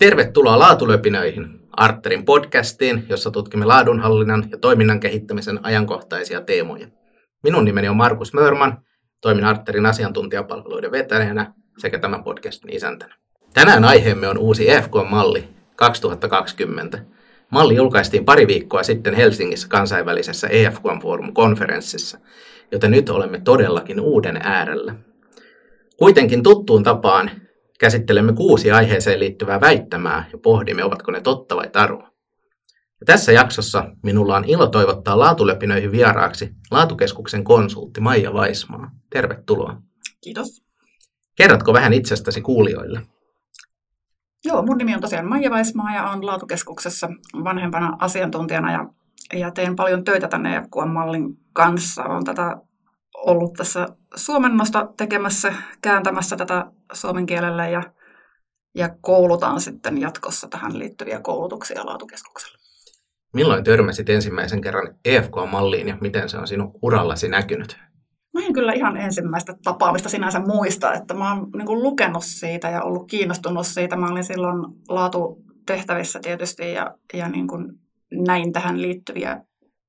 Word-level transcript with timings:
Tervetuloa 0.00 0.58
Laatulöpinöihin, 0.58 1.60
Arterin 1.72 2.24
podcastiin, 2.24 3.06
jossa 3.08 3.30
tutkimme 3.30 3.64
laadunhallinnan 3.66 4.48
ja 4.50 4.58
toiminnan 4.58 5.00
kehittämisen 5.00 5.60
ajankohtaisia 5.62 6.40
teemoja. 6.40 6.86
Minun 7.42 7.64
nimeni 7.64 7.88
on 7.88 7.96
Markus 7.96 8.32
Mörman, 8.34 8.78
toimin 9.20 9.44
Arterin 9.44 9.86
asiantuntijapalveluiden 9.86 10.92
vetäjänä 10.92 11.52
sekä 11.78 11.98
tämän 11.98 12.24
podcastin 12.24 12.72
isäntänä. 12.72 13.14
Tänään 13.54 13.84
aiheemme 13.84 14.28
on 14.28 14.38
uusi 14.38 14.70
EFK-malli 14.70 15.48
2020. 15.76 16.98
Malli 17.50 17.76
julkaistiin 17.76 18.24
pari 18.24 18.46
viikkoa 18.46 18.82
sitten 18.82 19.14
Helsingissä 19.14 19.68
kansainvälisessä 19.68 20.48
EFK 20.48 20.84
Forum-konferenssissa, 21.02 22.18
joten 22.72 22.90
nyt 22.90 23.08
olemme 23.08 23.40
todellakin 23.40 24.00
uuden 24.00 24.40
äärellä. 24.42 24.94
Kuitenkin 25.96 26.42
tuttuun 26.42 26.82
tapaan 26.82 27.30
käsittelemme 27.80 28.32
kuusi 28.32 28.70
aiheeseen 28.70 29.20
liittyvää 29.20 29.60
väittämää 29.60 30.28
ja 30.32 30.38
pohdimme, 30.38 30.84
ovatko 30.84 31.12
ne 31.12 31.20
totta 31.20 31.56
vai 31.56 31.68
tarua. 31.68 32.10
Ja 33.00 33.06
tässä 33.06 33.32
jaksossa 33.32 33.84
minulla 34.02 34.36
on 34.36 34.44
ilo 34.44 34.66
toivottaa 34.66 35.18
laatulöpinöihin 35.18 35.92
vieraaksi 35.92 36.50
Laatukeskuksen 36.70 37.44
konsultti 37.44 38.00
Maija 38.00 38.32
Vaismaa. 38.32 38.90
Tervetuloa. 39.10 39.82
Kiitos. 40.20 40.62
Kerrotko 41.36 41.72
vähän 41.72 41.92
itsestäsi 41.92 42.40
kuulijoille? 42.40 43.02
Joo, 44.44 44.62
mun 44.62 44.78
nimi 44.78 44.94
on 44.94 45.00
tosiaan 45.00 45.28
Maija 45.28 45.50
Vaismaa 45.50 45.94
ja 45.94 46.10
olen 46.10 46.26
Laatukeskuksessa 46.26 47.08
vanhempana 47.44 47.96
asiantuntijana 47.98 48.72
ja, 48.72 48.86
ja 49.38 49.50
teen 49.50 49.76
paljon 49.76 50.04
töitä 50.04 50.28
tänne 50.28 50.56
EFQM-mallin 50.56 51.36
kanssa. 51.52 52.04
Olen 52.04 52.24
tätä 52.24 52.56
ollut 53.26 53.52
tässä 53.52 53.88
suomennosta 54.16 54.88
tekemässä, 54.96 55.54
kääntämässä 55.82 56.36
tätä 56.36 56.66
suomen 56.92 57.26
kielelle 57.26 57.70
ja, 57.70 57.82
ja 58.74 58.88
koulutaan 59.00 59.60
sitten 59.60 60.00
jatkossa 60.00 60.48
tähän 60.48 60.78
liittyviä 60.78 61.20
koulutuksia 61.20 61.86
Laatukeskuksella. 61.86 62.58
Milloin 63.34 63.64
törmäsit 63.64 64.08
ensimmäisen 64.08 64.60
kerran 64.60 64.94
EFK-malliin 65.04 65.88
ja 65.88 65.98
miten 66.00 66.28
se 66.28 66.38
on 66.38 66.46
sinun 66.46 66.72
urallasi 66.82 67.28
näkynyt? 67.28 67.78
Mä 68.34 68.46
en 68.46 68.52
kyllä 68.52 68.72
ihan 68.72 68.96
ensimmäistä 68.96 69.54
tapaamista 69.64 70.08
sinänsä 70.08 70.40
muista, 70.40 70.94
että 70.94 71.14
mä 71.14 71.34
oon 71.34 71.50
niin 71.56 71.82
lukenut 71.82 72.24
siitä 72.24 72.70
ja 72.70 72.82
ollut 72.82 73.08
kiinnostunut 73.10 73.66
siitä. 73.66 73.96
Mä 73.96 74.08
olin 74.08 74.24
silloin 74.24 74.64
laatutehtävissä 74.88 76.20
tietysti 76.22 76.72
ja, 76.72 76.94
ja 77.12 77.28
niin 77.28 77.46
kuin 77.46 77.72
näin 78.26 78.52
tähän 78.52 78.82
liittyviä 78.82 79.40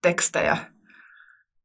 tekstejä. 0.01 0.57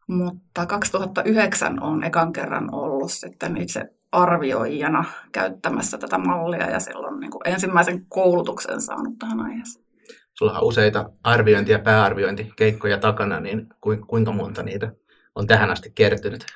Mutta 0.07 0.67
2009 0.67 1.83
on 1.83 2.05
ekan 2.05 2.33
kerran 2.33 2.75
ollut 2.75 3.13
sitten 3.13 3.57
itse 3.57 3.83
arvioijana 4.13 5.05
käyttämässä 5.33 5.99
tätä 5.99 6.19
mallia 6.19 6.71
ja 6.71 6.81
silloin 6.81 7.21
niin 7.21 7.31
kuin 7.31 7.43
ensimmäisen 7.45 8.07
koulutuksen 8.09 8.81
saanut 8.81 9.19
tähän 9.19 9.41
aiheeseen. 9.41 9.87
Sulla 10.35 10.59
on 10.59 10.65
useita 10.69 11.11
arviointi- 11.23 11.73
ja 11.73 11.79
pääarviointikeikkoja 11.79 12.99
takana, 12.99 13.41
niin 13.41 13.69
kuinka 14.07 14.33
monta 14.33 14.63
niitä 14.63 14.93
on 15.35 15.47
tähän 15.47 15.71
asti 15.71 15.93
kertynyt? 15.95 16.47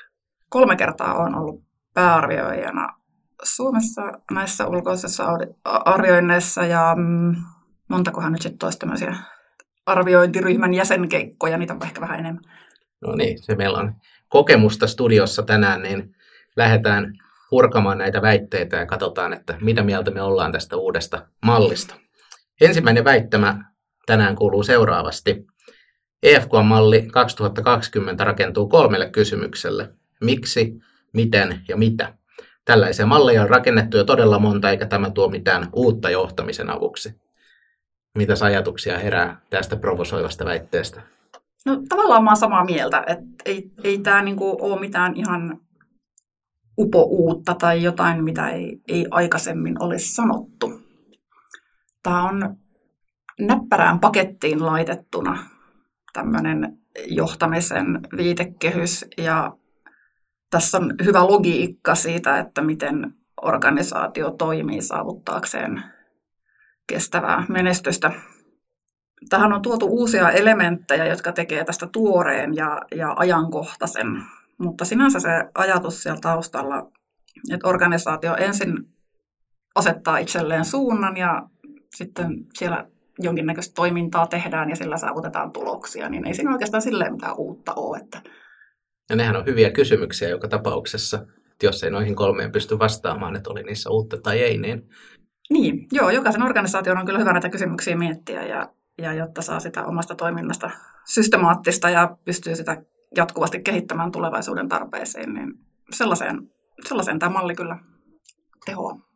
kolme 0.50 0.76
kertaa 0.76 1.14
olen 1.14 1.34
ollut 1.34 1.62
pääarvioijana 1.94 2.88
Suomessa 3.42 4.02
näissä 4.32 4.66
ulkoisissa 4.66 5.24
arvioinneissa 5.64 6.64
ja 6.64 6.94
mm, 6.98 7.36
montakohan 7.88 8.32
nyt 8.32 8.42
sitten 8.42 8.66
olisi 8.66 8.78
tämmöisiä 8.78 9.16
arviointiryhmän 9.86 10.74
jäsenkeikkoja, 10.74 11.58
niitä 11.58 11.74
on 11.74 11.82
ehkä 11.82 12.00
vähän 12.00 12.18
enemmän. 12.18 12.44
No 13.00 13.14
niin, 13.14 13.42
se 13.42 13.54
meillä 13.54 13.78
on 13.78 13.94
kokemusta 14.28 14.86
studiossa 14.86 15.42
tänään, 15.42 15.82
niin 15.82 16.16
lähdetään 16.56 17.12
purkamaan 17.50 17.98
näitä 17.98 18.22
väitteitä 18.22 18.76
ja 18.76 18.86
katsotaan, 18.86 19.32
että 19.32 19.58
mitä 19.60 19.82
mieltä 19.82 20.10
me 20.10 20.22
ollaan 20.22 20.52
tästä 20.52 20.76
uudesta 20.76 21.26
mallista. 21.42 21.94
Ensimmäinen 22.60 23.04
väittämä 23.04 23.64
tänään 24.06 24.36
kuuluu 24.36 24.62
seuraavasti. 24.62 25.46
EFK-malli 26.22 27.02
2020 27.12 28.24
rakentuu 28.24 28.68
kolmelle 28.68 29.10
kysymykselle 29.10 29.88
miksi, 30.20 30.74
miten 31.12 31.60
ja 31.68 31.76
mitä. 31.76 32.14
Tällaisia 32.64 33.06
malleja 33.06 33.42
on 33.42 33.50
rakennettu 33.50 33.96
jo 33.96 34.04
todella 34.04 34.38
monta, 34.38 34.70
eikä 34.70 34.86
tämä 34.86 35.10
tuo 35.10 35.28
mitään 35.28 35.68
uutta 35.72 36.10
johtamisen 36.10 36.70
avuksi. 36.70 37.14
Mitä 38.14 38.34
ajatuksia 38.44 38.98
herää 38.98 39.40
tästä 39.50 39.76
provosoivasta 39.76 40.44
väitteestä? 40.44 41.02
No 41.66 41.82
tavallaan 41.88 42.24
mä 42.24 42.30
oon 42.30 42.36
samaa 42.36 42.64
mieltä, 42.64 43.04
että 43.06 43.24
ei, 43.44 43.70
ei 43.84 43.98
tämä 43.98 44.22
niinku 44.22 44.56
ole 44.60 44.80
mitään 44.80 45.16
ihan 45.16 45.60
upo 46.78 47.02
uutta 47.02 47.54
tai 47.54 47.82
jotain, 47.82 48.24
mitä 48.24 48.48
ei, 48.48 48.80
ei 48.88 49.06
aikaisemmin 49.10 49.82
olisi 49.82 50.14
sanottu. 50.14 50.82
Tämä 52.02 52.28
on 52.28 52.56
näppärään 53.40 54.00
pakettiin 54.00 54.66
laitettuna 54.66 55.46
tämmöinen 56.12 56.78
johtamisen 57.06 58.00
viitekehys 58.16 59.06
ja 59.18 59.56
tässä 60.50 60.78
on 60.78 60.94
hyvä 61.04 61.26
logiikka 61.26 61.94
siitä, 61.94 62.38
että 62.38 62.62
miten 62.62 63.14
organisaatio 63.42 64.30
toimii 64.30 64.82
saavuttaakseen 64.82 65.82
kestävää 66.86 67.44
menestystä. 67.48 68.12
Tähän 69.28 69.52
on 69.52 69.62
tuotu 69.62 69.86
uusia 69.86 70.30
elementtejä, 70.30 71.06
jotka 71.06 71.32
tekee 71.32 71.64
tästä 71.64 71.86
tuoreen 71.92 72.56
ja, 72.56 72.80
ja 72.94 73.14
ajankohtaisen, 73.16 74.22
mutta 74.58 74.84
sinänsä 74.84 75.20
se 75.20 75.28
ajatus 75.54 76.02
siellä 76.02 76.20
taustalla, 76.20 76.90
että 77.52 77.68
organisaatio 77.68 78.36
ensin 78.36 78.74
asettaa 79.74 80.18
itselleen 80.18 80.64
suunnan 80.64 81.16
ja 81.16 81.42
sitten 81.94 82.46
siellä 82.54 82.86
jonkinnäköistä 83.18 83.74
toimintaa 83.74 84.26
tehdään 84.26 84.70
ja 84.70 84.76
sillä 84.76 84.96
saavutetaan 84.96 85.52
tuloksia, 85.52 86.08
niin 86.08 86.26
ei 86.26 86.34
siinä 86.34 86.52
oikeastaan 86.52 86.82
silleen 86.82 87.12
mitään 87.12 87.36
uutta 87.36 87.74
ole. 87.74 87.98
Että 87.98 88.22
ja 89.10 89.16
nehän 89.16 89.36
on 89.36 89.46
hyviä 89.46 89.70
kysymyksiä 89.70 90.28
joka 90.28 90.48
tapauksessa. 90.48 91.26
Että 91.52 91.66
jos 91.66 91.84
ei 91.84 91.90
noihin 91.90 92.16
kolmeen 92.16 92.52
pysty 92.52 92.78
vastaamaan, 92.78 93.36
että 93.36 93.50
oli 93.50 93.62
niissä 93.62 93.90
uutta 93.90 94.16
tai 94.16 94.38
ei, 94.38 94.58
niin... 94.58 94.88
Niin, 95.50 95.86
joo, 95.92 96.10
jokaisen 96.10 96.42
organisaation 96.42 96.98
on 96.98 97.06
kyllä 97.06 97.18
hyvä 97.18 97.32
näitä 97.32 97.48
kysymyksiä 97.48 97.96
miettiä 97.96 98.46
ja, 98.46 98.72
ja 99.02 99.12
jotta 99.12 99.42
saa 99.42 99.60
sitä 99.60 99.84
omasta 99.84 100.14
toiminnasta 100.14 100.70
systemaattista 101.04 101.90
ja 101.90 102.16
pystyy 102.24 102.56
sitä 102.56 102.82
jatkuvasti 103.16 103.62
kehittämään 103.62 104.12
tulevaisuuden 104.12 104.68
tarpeisiin, 104.68 105.34
niin 105.34 105.54
sellaiseen, 105.92 106.50
sellaiseen 106.88 107.18
tämä 107.18 107.32
malli 107.32 107.54
kyllä 107.54 107.78
tehoaa. 108.66 109.10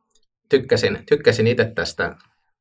Tykkäsin, 0.48 0.98
tykkäsin 1.08 1.46
itse 1.46 1.72
tästä 1.74 2.16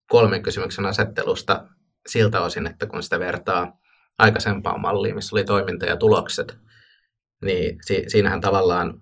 kolmen 0.09 0.43
kysymyksen 0.43 0.85
asettelusta 0.85 1.67
siltä 2.07 2.41
osin, 2.41 2.67
että 2.67 2.85
kun 2.85 3.03
sitä 3.03 3.19
vertaa 3.19 3.77
aikaisempaan 4.17 4.81
malliin, 4.81 5.15
missä 5.15 5.35
oli 5.35 5.43
toiminta 5.43 5.85
ja 5.85 5.97
tulokset, 5.97 6.57
niin 7.45 7.77
si- 7.81 8.03
siinähän 8.07 8.41
tavallaan 8.41 9.01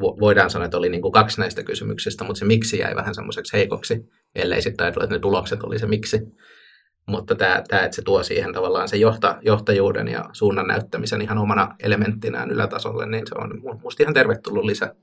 voidaan 0.00 0.50
sanoa, 0.50 0.64
että 0.64 0.78
oli 0.78 0.88
niin 0.88 1.02
kuin 1.02 1.12
kaksi 1.12 1.40
näistä 1.40 1.62
kysymyksistä, 1.62 2.24
mutta 2.24 2.38
se 2.38 2.44
miksi 2.44 2.78
jäi 2.78 2.94
vähän 2.96 3.14
semmoiseksi 3.14 3.56
heikoksi, 3.56 4.00
ellei 4.34 4.62
sitten 4.62 4.84
ajatella, 4.84 5.04
että 5.04 5.16
ne 5.16 5.20
tulokset 5.20 5.62
oli 5.62 5.78
se 5.78 5.86
miksi. 5.86 6.18
Mutta 7.06 7.34
tämä, 7.34 7.62
tämä 7.68 7.82
että 7.82 7.96
se 7.96 8.02
tuo 8.02 8.22
siihen 8.22 8.52
tavallaan 8.52 8.88
se 8.88 8.96
johta, 8.96 9.38
johtajuuden 9.40 10.08
ja 10.08 10.24
suunnan 10.32 10.66
näyttämisen 10.66 11.22
ihan 11.22 11.38
omana 11.38 11.74
elementtinään 11.80 12.50
ylätasolle, 12.50 13.06
niin 13.06 13.26
se 13.26 13.34
on 13.38 13.50
minusta 13.76 14.02
ihan 14.02 14.14
tervetullut 14.14 14.64
lisä. 14.64 14.94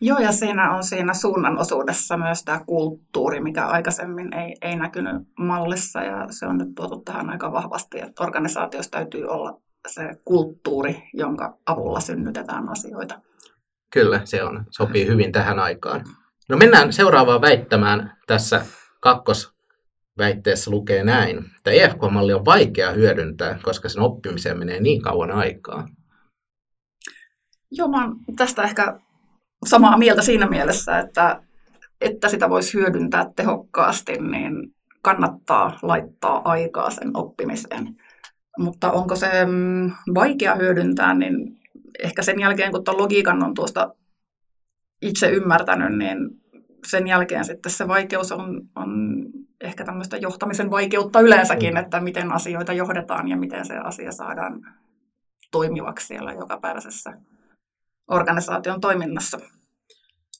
Joo, 0.00 0.18
ja 0.18 0.32
siinä 0.32 0.76
on 0.76 0.84
siinä 0.84 1.14
suunnan 1.14 1.58
osuudessa 1.58 2.16
myös 2.16 2.44
tämä 2.44 2.60
kulttuuri, 2.66 3.40
mikä 3.40 3.66
aikaisemmin 3.66 4.34
ei, 4.34 4.56
ei 4.62 4.76
näkynyt 4.76 5.22
mallissa, 5.38 6.00
ja 6.00 6.26
se 6.30 6.46
on 6.46 6.58
nyt 6.58 6.74
tuotu 6.74 7.00
tähän 7.00 7.30
aika 7.30 7.52
vahvasti, 7.52 8.00
että 8.00 8.24
organisaatiossa 8.24 8.90
täytyy 8.90 9.24
olla 9.26 9.60
se 9.88 10.16
kulttuuri, 10.24 11.02
jonka 11.14 11.56
avulla 11.66 12.00
synnytetään 12.00 12.68
asioita. 12.68 13.20
Kyllä, 13.92 14.20
se 14.24 14.44
on, 14.44 14.64
sopii 14.70 15.06
hyvin 15.06 15.32
tähän 15.32 15.58
aikaan. 15.58 16.04
No 16.48 16.56
mennään 16.56 16.92
seuraavaan 16.92 17.40
väittämään. 17.40 18.16
Tässä 18.26 18.66
kakkosväitteessä 20.16 20.70
lukee 20.70 21.04
näin, 21.04 21.38
että 21.56 21.70
EFK-malli 21.70 22.32
on 22.32 22.44
vaikea 22.44 22.90
hyödyntää, 22.90 23.58
koska 23.62 23.88
sen 23.88 24.02
oppimiseen 24.02 24.58
menee 24.58 24.80
niin 24.80 25.02
kauan 25.02 25.30
aikaa. 25.30 25.88
Joo, 27.70 27.88
mä 27.88 28.04
oon 28.04 28.16
tästä 28.36 28.62
ehkä 28.62 28.98
samaa 29.66 29.98
mieltä 29.98 30.22
siinä 30.22 30.46
mielessä, 30.46 30.98
että, 30.98 31.42
että 32.00 32.28
sitä 32.28 32.50
voisi 32.50 32.74
hyödyntää 32.74 33.30
tehokkaasti, 33.36 34.12
niin 34.12 34.74
kannattaa 35.02 35.78
laittaa 35.82 36.42
aikaa 36.44 36.90
sen 36.90 37.10
oppimiseen. 37.14 37.96
Mutta 38.58 38.92
onko 38.92 39.16
se 39.16 39.44
mm, 39.46 39.90
vaikea 40.14 40.54
hyödyntää, 40.54 41.14
niin 41.14 41.60
ehkä 42.02 42.22
sen 42.22 42.40
jälkeen, 42.40 42.72
kun 42.72 42.84
tuon 42.84 42.98
logiikan 42.98 43.42
on 43.42 43.54
tuosta 43.54 43.94
itse 45.02 45.30
ymmärtänyt, 45.30 45.98
niin 45.98 46.18
sen 46.86 47.08
jälkeen 47.08 47.44
sitten 47.44 47.72
se 47.72 47.88
vaikeus 47.88 48.32
on, 48.32 48.60
on 48.76 48.90
ehkä 49.62 49.84
tämmöistä 49.84 50.16
johtamisen 50.16 50.70
vaikeutta 50.70 51.20
yleensäkin, 51.20 51.74
mm. 51.74 51.76
että 51.76 52.00
miten 52.00 52.32
asioita 52.32 52.72
johdetaan 52.72 53.28
ja 53.28 53.36
miten 53.36 53.66
se 53.66 53.76
asia 53.76 54.12
saadaan 54.12 54.60
toimivaksi 55.50 56.06
siellä 56.06 56.32
jokapäiväisessä 56.32 57.12
organisaation 58.08 58.80
toiminnassa. 58.80 59.38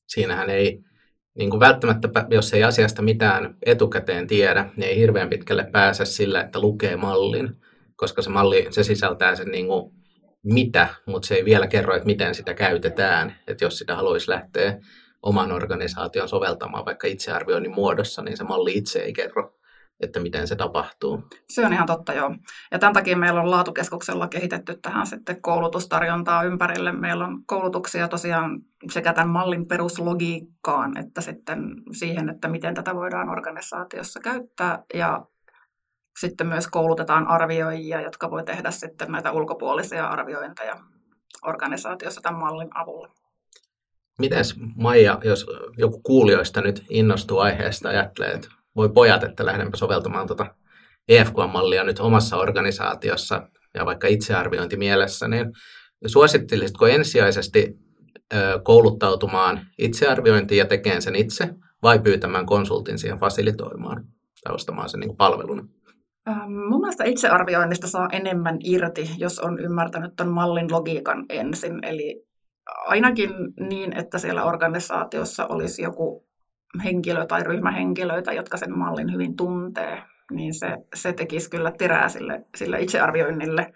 Siinähän 0.06 0.50
ei 0.50 0.84
niin 1.38 1.50
kuin 1.50 1.60
välttämättä, 1.60 2.08
jos 2.30 2.54
ei 2.54 2.64
asiasta 2.64 3.02
mitään 3.02 3.54
etukäteen 3.66 4.26
tiedä, 4.26 4.70
niin 4.76 4.88
ei 4.88 4.96
hirveän 4.96 5.28
pitkälle 5.28 5.64
pääse 5.72 6.04
sillä, 6.04 6.40
että 6.40 6.60
lukee 6.60 6.96
mallin, 6.96 7.60
koska 7.96 8.22
se 8.22 8.30
malli 8.30 8.66
se 8.70 8.84
sisältää 8.84 9.34
sen 9.34 9.48
niin 9.48 9.66
kuin 9.66 9.92
mitä, 10.42 10.88
mutta 11.06 11.28
se 11.28 11.34
ei 11.34 11.44
vielä 11.44 11.66
kerro, 11.66 11.94
että 11.94 12.06
miten 12.06 12.34
sitä 12.34 12.54
käytetään. 12.54 13.36
Että 13.46 13.64
jos 13.64 13.78
sitä 13.78 13.96
haluaisi 13.96 14.30
lähteä 14.30 14.78
oman 15.22 15.52
organisaation 15.52 16.28
soveltamaan 16.28 16.84
vaikka 16.84 17.06
itsearvioinnin 17.06 17.74
muodossa, 17.74 18.22
niin 18.22 18.36
se 18.36 18.44
malli 18.44 18.72
itse 18.74 18.98
ei 18.98 19.12
kerro, 19.12 19.54
että 20.00 20.20
miten 20.20 20.48
se 20.48 20.56
tapahtuu. 20.56 21.22
Se 21.48 21.66
on 21.66 21.72
ihan 21.72 21.86
totta, 21.86 22.12
joo. 22.12 22.34
Ja 22.70 22.78
tämän 22.78 22.92
takia 22.92 23.16
meillä 23.16 23.40
on 23.40 23.50
laatukeskuksella 23.50 24.28
kehitetty 24.28 24.78
tähän 24.82 25.06
sitten 25.06 25.42
koulutustarjontaa 25.42 26.42
ympärille. 26.42 26.92
Meillä 26.92 27.24
on 27.24 27.44
koulutuksia 27.46 28.08
tosiaan 28.08 28.60
sekä 28.90 29.12
tämän 29.12 29.28
mallin 29.28 29.68
peruslogiikkaan, 29.68 30.98
että 30.98 31.20
sitten 31.20 31.60
siihen, 31.92 32.28
että 32.28 32.48
miten 32.48 32.74
tätä 32.74 32.94
voidaan 32.94 33.28
organisaatiossa 33.28 34.20
käyttää. 34.20 34.82
Ja 34.94 35.26
sitten 36.20 36.46
myös 36.46 36.68
koulutetaan 36.68 37.26
arvioijia, 37.26 38.00
jotka 38.00 38.30
voi 38.30 38.44
tehdä 38.44 38.70
sitten 38.70 39.12
näitä 39.12 39.32
ulkopuolisia 39.32 40.06
arviointeja 40.06 40.76
organisaatiossa 41.42 42.20
tämän 42.20 42.40
mallin 42.40 42.70
avulla. 42.74 43.21
Mites 44.18 44.54
Maija, 44.76 45.18
jos 45.24 45.46
joku 45.76 46.00
kuulijoista 46.02 46.60
nyt 46.60 46.84
innostuu 46.90 47.38
aiheesta 47.38 47.92
ja 47.92 48.00
ajattelee, 48.00 48.30
että 48.30 48.48
voi 48.76 48.88
pojat, 48.88 49.24
että 49.24 49.46
lähdenpä 49.46 49.76
soveltamaan 49.76 50.26
tuota 50.26 50.54
EFK-mallia 51.08 51.84
nyt 51.84 52.00
omassa 52.00 52.36
organisaatiossa 52.36 53.48
ja 53.74 53.86
vaikka 53.86 54.08
itsearviointi 54.08 54.76
mielessä, 54.76 55.28
niin 55.28 55.52
suosittelisitko 56.06 56.86
ensisijaisesti 56.86 57.78
kouluttautumaan 58.62 59.66
itsearviointiin 59.78 60.58
ja 60.58 60.66
tekemään 60.66 61.02
sen 61.02 61.14
itse 61.14 61.48
vai 61.82 61.98
pyytämään 61.98 62.46
konsultin 62.46 62.98
siihen 62.98 63.18
fasilitoimaan 63.18 64.04
tai 64.44 64.54
ostamaan 64.54 64.88
sen 64.88 65.00
niin 65.00 65.16
palveluna? 65.16 65.68
Ähm, 66.28 66.52
mun 66.52 66.80
mielestä 66.80 67.04
itsearvioinnista 67.04 67.86
saa 67.86 68.08
enemmän 68.12 68.58
irti, 68.64 69.10
jos 69.18 69.38
on 69.38 69.60
ymmärtänyt 69.60 70.16
tuon 70.16 70.30
mallin 70.30 70.72
logiikan 70.72 71.24
ensin. 71.28 71.78
Eli 71.84 72.24
ainakin 72.66 73.30
niin, 73.60 73.98
että 73.98 74.18
siellä 74.18 74.44
organisaatiossa 74.44 75.46
olisi 75.46 75.82
joku 75.82 76.26
henkilö 76.84 77.26
tai 77.26 77.42
ryhmähenkilöitä, 77.42 78.32
jotka 78.32 78.56
sen 78.56 78.78
mallin 78.78 79.12
hyvin 79.12 79.36
tuntee, 79.36 80.02
niin 80.30 80.54
se, 80.54 80.76
se 80.94 81.12
tekisi 81.12 81.50
kyllä 81.50 81.72
terää 81.78 82.08
sille, 82.08 82.44
sille 82.56 82.80
itsearvioinnille. 82.80 83.72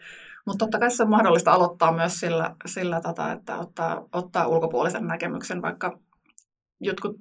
Mutta 0.46 0.64
totta 0.64 0.78
kai 0.78 0.90
se 0.90 1.02
on 1.02 1.10
mahdollista 1.10 1.52
aloittaa 1.52 1.92
myös 1.92 2.20
sillä, 2.20 2.54
sillä 2.66 3.00
tota, 3.00 3.32
että 3.32 3.58
ottaa, 3.58 4.04
ottaa 4.12 4.46
ulkopuolisen 4.46 5.06
näkemyksen, 5.06 5.62
vaikka 5.62 5.98
jotkut 6.80 7.16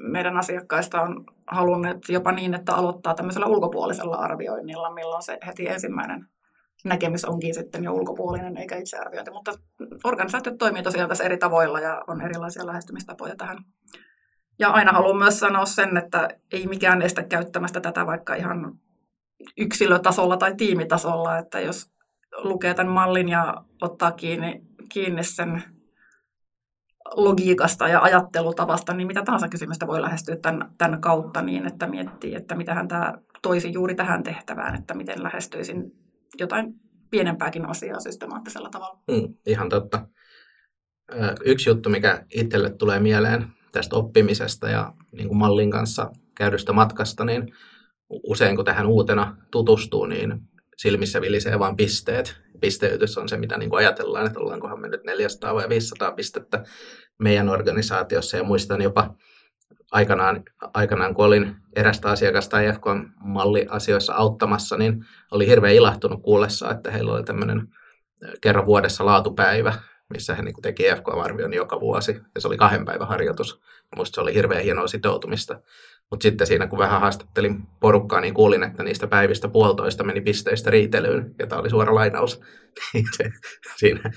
meidän 0.00 0.36
asiakkaista 0.36 1.02
on 1.02 1.24
halunneet 1.46 1.98
jopa 2.08 2.32
niin, 2.32 2.54
että 2.54 2.74
aloittaa 2.74 3.14
tämmöisellä 3.14 3.46
ulkopuolisella 3.46 4.16
arvioinnilla, 4.16 4.94
milloin 4.94 5.22
se 5.22 5.38
heti 5.46 5.68
ensimmäinen 5.68 6.26
näkemys 6.84 7.24
onkin 7.24 7.54
sitten 7.54 7.84
jo 7.84 7.92
ulkopuolinen 7.92 8.56
eikä 8.56 8.76
itsearviointi. 8.76 9.30
Mutta 9.30 9.52
organisaatiot 10.04 10.58
toimii 10.58 10.82
tosiaan 10.82 11.08
tässä 11.08 11.24
eri 11.24 11.38
tavoilla 11.38 11.80
ja 11.80 12.02
on 12.06 12.20
erilaisia 12.20 12.66
lähestymistapoja 12.66 13.36
tähän. 13.36 13.58
Ja 14.58 14.70
aina 14.70 14.92
haluan 14.92 15.16
myös 15.16 15.40
sanoa 15.40 15.66
sen, 15.66 15.96
että 15.96 16.28
ei 16.52 16.66
mikään 16.66 17.02
estä 17.02 17.22
käyttämästä 17.22 17.80
tätä 17.80 18.06
vaikka 18.06 18.34
ihan 18.34 18.78
yksilötasolla 19.58 20.36
tai 20.36 20.54
tiimitasolla, 20.56 21.38
että 21.38 21.60
jos 21.60 21.90
lukee 22.36 22.74
tämän 22.74 22.92
mallin 22.92 23.28
ja 23.28 23.54
ottaa 23.82 24.12
kiinni, 24.12 24.62
kiinni 24.88 25.24
sen 25.24 25.62
logiikasta 27.14 27.88
ja 27.88 28.00
ajattelutavasta, 28.00 28.94
niin 28.94 29.06
mitä 29.06 29.22
tahansa 29.22 29.48
kysymystä 29.48 29.86
voi 29.86 30.02
lähestyä 30.02 30.36
tämän, 30.36 30.70
tämän 30.78 31.00
kautta 31.00 31.42
niin, 31.42 31.66
että 31.66 31.86
miettii, 31.86 32.34
että 32.34 32.54
mitä 32.54 32.84
tämä 32.88 33.14
toisi 33.42 33.72
juuri 33.72 33.94
tähän 33.94 34.22
tehtävään, 34.22 34.74
että 34.74 34.94
miten 34.94 35.22
lähestyisin 35.22 36.03
jotain 36.38 36.74
pienempääkin 37.10 37.66
asiaa 37.66 38.00
systemaattisella 38.00 38.68
tavalla. 38.70 38.98
Mm, 39.10 39.34
ihan 39.46 39.68
totta. 39.68 40.08
Yksi 41.44 41.70
juttu, 41.70 41.90
mikä 41.90 42.24
itselle 42.34 42.70
tulee 42.70 43.00
mieleen 43.00 43.46
tästä 43.72 43.96
oppimisesta 43.96 44.68
ja 44.68 44.92
niin 45.12 45.28
kuin 45.28 45.38
mallin 45.38 45.70
kanssa 45.70 46.10
käydystä 46.36 46.72
matkasta, 46.72 47.24
niin 47.24 47.54
usein 48.08 48.56
kun 48.56 48.64
tähän 48.64 48.86
uutena 48.86 49.36
tutustuu, 49.50 50.06
niin 50.06 50.40
silmissä 50.76 51.20
vilisee 51.20 51.58
vain 51.58 51.76
pisteet. 51.76 52.36
Pisteytys 52.60 53.18
on 53.18 53.28
se, 53.28 53.36
mitä 53.36 53.58
niin 53.58 53.70
kuin 53.70 53.78
ajatellaan, 53.78 54.26
että 54.26 54.40
ollaankohan 54.40 54.80
me 54.80 54.88
nyt 54.88 55.04
400 55.04 55.54
vai 55.54 55.68
500 55.68 56.12
pistettä 56.12 56.64
meidän 57.18 57.48
organisaatiossa. 57.48 58.36
Ja 58.36 58.44
muistan 58.44 58.82
jopa 58.82 59.14
aikanaan, 59.94 60.42
aikanaan 60.74 61.14
kun 61.14 61.24
olin 61.24 61.56
erästä 61.76 62.08
asiakasta 62.08 62.60
IFK-malliasioissa 62.60 64.14
auttamassa, 64.14 64.76
niin 64.76 65.04
oli 65.30 65.46
hirveän 65.46 65.74
ilahtunut 65.74 66.22
kuullessa, 66.22 66.70
että 66.70 66.90
heillä 66.90 67.12
oli 67.12 67.22
tämmöinen 67.22 67.68
kerran 68.40 68.66
vuodessa 68.66 69.06
laatupäivä, 69.06 69.74
missä 70.10 70.34
he 70.34 70.42
niin 70.42 70.54
teki 70.62 70.86
EFK-arvion 70.86 71.54
joka 71.54 71.80
vuosi. 71.80 72.20
Ja 72.34 72.40
se 72.40 72.48
oli 72.48 72.56
kahden 72.56 72.84
päivän 72.84 73.08
harjoitus. 73.08 73.60
Minusta 73.94 74.14
se 74.14 74.20
oli 74.20 74.34
hirveän 74.34 74.64
hienoa 74.64 74.86
sitoutumista. 74.86 75.60
Mutta 76.10 76.22
sitten 76.22 76.46
siinä, 76.46 76.66
kun 76.66 76.78
vähän 76.78 77.00
haastattelin 77.00 77.62
porukkaa, 77.80 78.20
niin 78.20 78.34
kuulin, 78.34 78.62
että 78.62 78.82
niistä 78.82 79.06
päivistä 79.06 79.48
puolitoista 79.48 80.04
meni 80.04 80.20
pisteistä 80.20 80.70
riitelyyn. 80.70 81.34
Ja 81.38 81.46
tämä 81.46 81.60
oli 81.60 81.70
suora 81.70 81.94
lainaus. 81.94 82.40
Siinä 83.76 84.10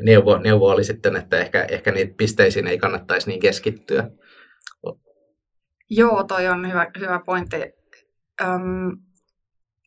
neuvo, 0.00 0.38
neuvo 0.38 0.70
oli 0.70 0.84
sitten, 0.84 1.16
että 1.16 1.38
ehkä, 1.38 1.64
ehkä 1.64 1.92
niitä 1.92 2.14
pisteisiin 2.16 2.66
ei 2.66 2.78
kannattaisi 2.78 3.28
niin 3.28 3.40
keskittyä. 3.40 4.10
Joo, 5.90 6.24
toi 6.24 6.48
on 6.48 6.68
hyvä, 6.68 6.86
hyvä 7.00 7.20
pointti. 7.26 7.56
Öm, 8.42 8.96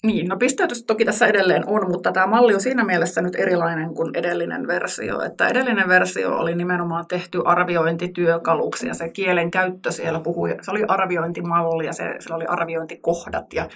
niin, 0.04 0.28
no 0.28 0.38
pisteytys 0.38 0.84
toki 0.84 1.06
tässä 1.06 1.28
edelleen 1.28 1.64
on, 1.68 1.92
mutta 1.92 2.12
tämä 2.12 2.28
malli 2.28 2.54
on 2.54 2.62
siinä 2.62 2.84
mielessä 2.84 3.22
nyt 3.22 3.36
erilainen 3.36 3.94
kuin 3.94 4.16
edellinen 4.16 4.68
versio. 4.68 5.22
Että 5.22 5.48
edellinen 5.48 5.88
versio 5.88 6.38
oli 6.38 6.56
nimenomaan 6.56 7.08
tehty 7.08 7.42
arviointityökaluksi 7.46 8.88
ja 8.88 8.94
se 8.94 9.10
kielen 9.10 9.52
käyttö 9.52 9.92
siellä 9.92 10.20
puhui, 10.20 10.58
se 10.62 10.72
oli 10.72 10.84
arviointimalli 10.88 11.86
ja 11.86 11.94
se, 11.94 12.16
siellä 12.20 12.36
oli 12.36 12.46
arviointikohdat 12.46 13.54
ja, 13.54 13.70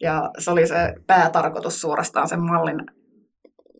ja 0.00 0.30
se 0.38 0.50
oli 0.50 0.66
se 0.66 0.94
päätarkoitus 1.06 1.80
suorastaan 1.80 2.28
sen 2.28 2.40
mallin 2.40 2.80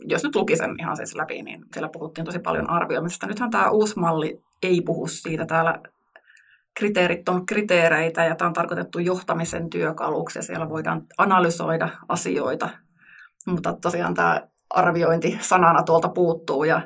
jos 0.04 0.24
nyt 0.24 0.36
luki 0.36 0.56
sen 0.56 0.74
ihan 0.78 0.96
siis 0.96 1.14
läpi, 1.14 1.42
niin 1.42 1.64
siellä 1.72 1.88
puhuttiin 1.88 2.24
tosi 2.24 2.38
paljon 2.38 2.70
arvioimisesta. 2.70 3.26
Nythän 3.26 3.50
tämä 3.50 3.70
uusi 3.70 3.98
malli 3.98 4.42
ei 4.62 4.80
puhu 4.80 5.06
siitä. 5.06 5.46
Täällä 5.46 5.80
kriteerit 6.74 7.28
on 7.28 7.46
kriteereitä 7.46 8.24
ja 8.24 8.34
tämä 8.34 8.46
on 8.46 8.52
tarkoitettu 8.52 8.98
johtamisen 8.98 9.70
työkaluksi 9.70 10.38
ja 10.38 10.42
siellä 10.42 10.68
voidaan 10.68 11.02
analysoida 11.18 11.88
asioita. 12.08 12.68
Mutta 13.46 13.76
tosiaan 13.82 14.14
tämä 14.14 14.40
arviointi 14.70 15.38
sanana 15.40 15.82
tuolta 15.82 16.08
puuttuu 16.08 16.64
ja, 16.64 16.80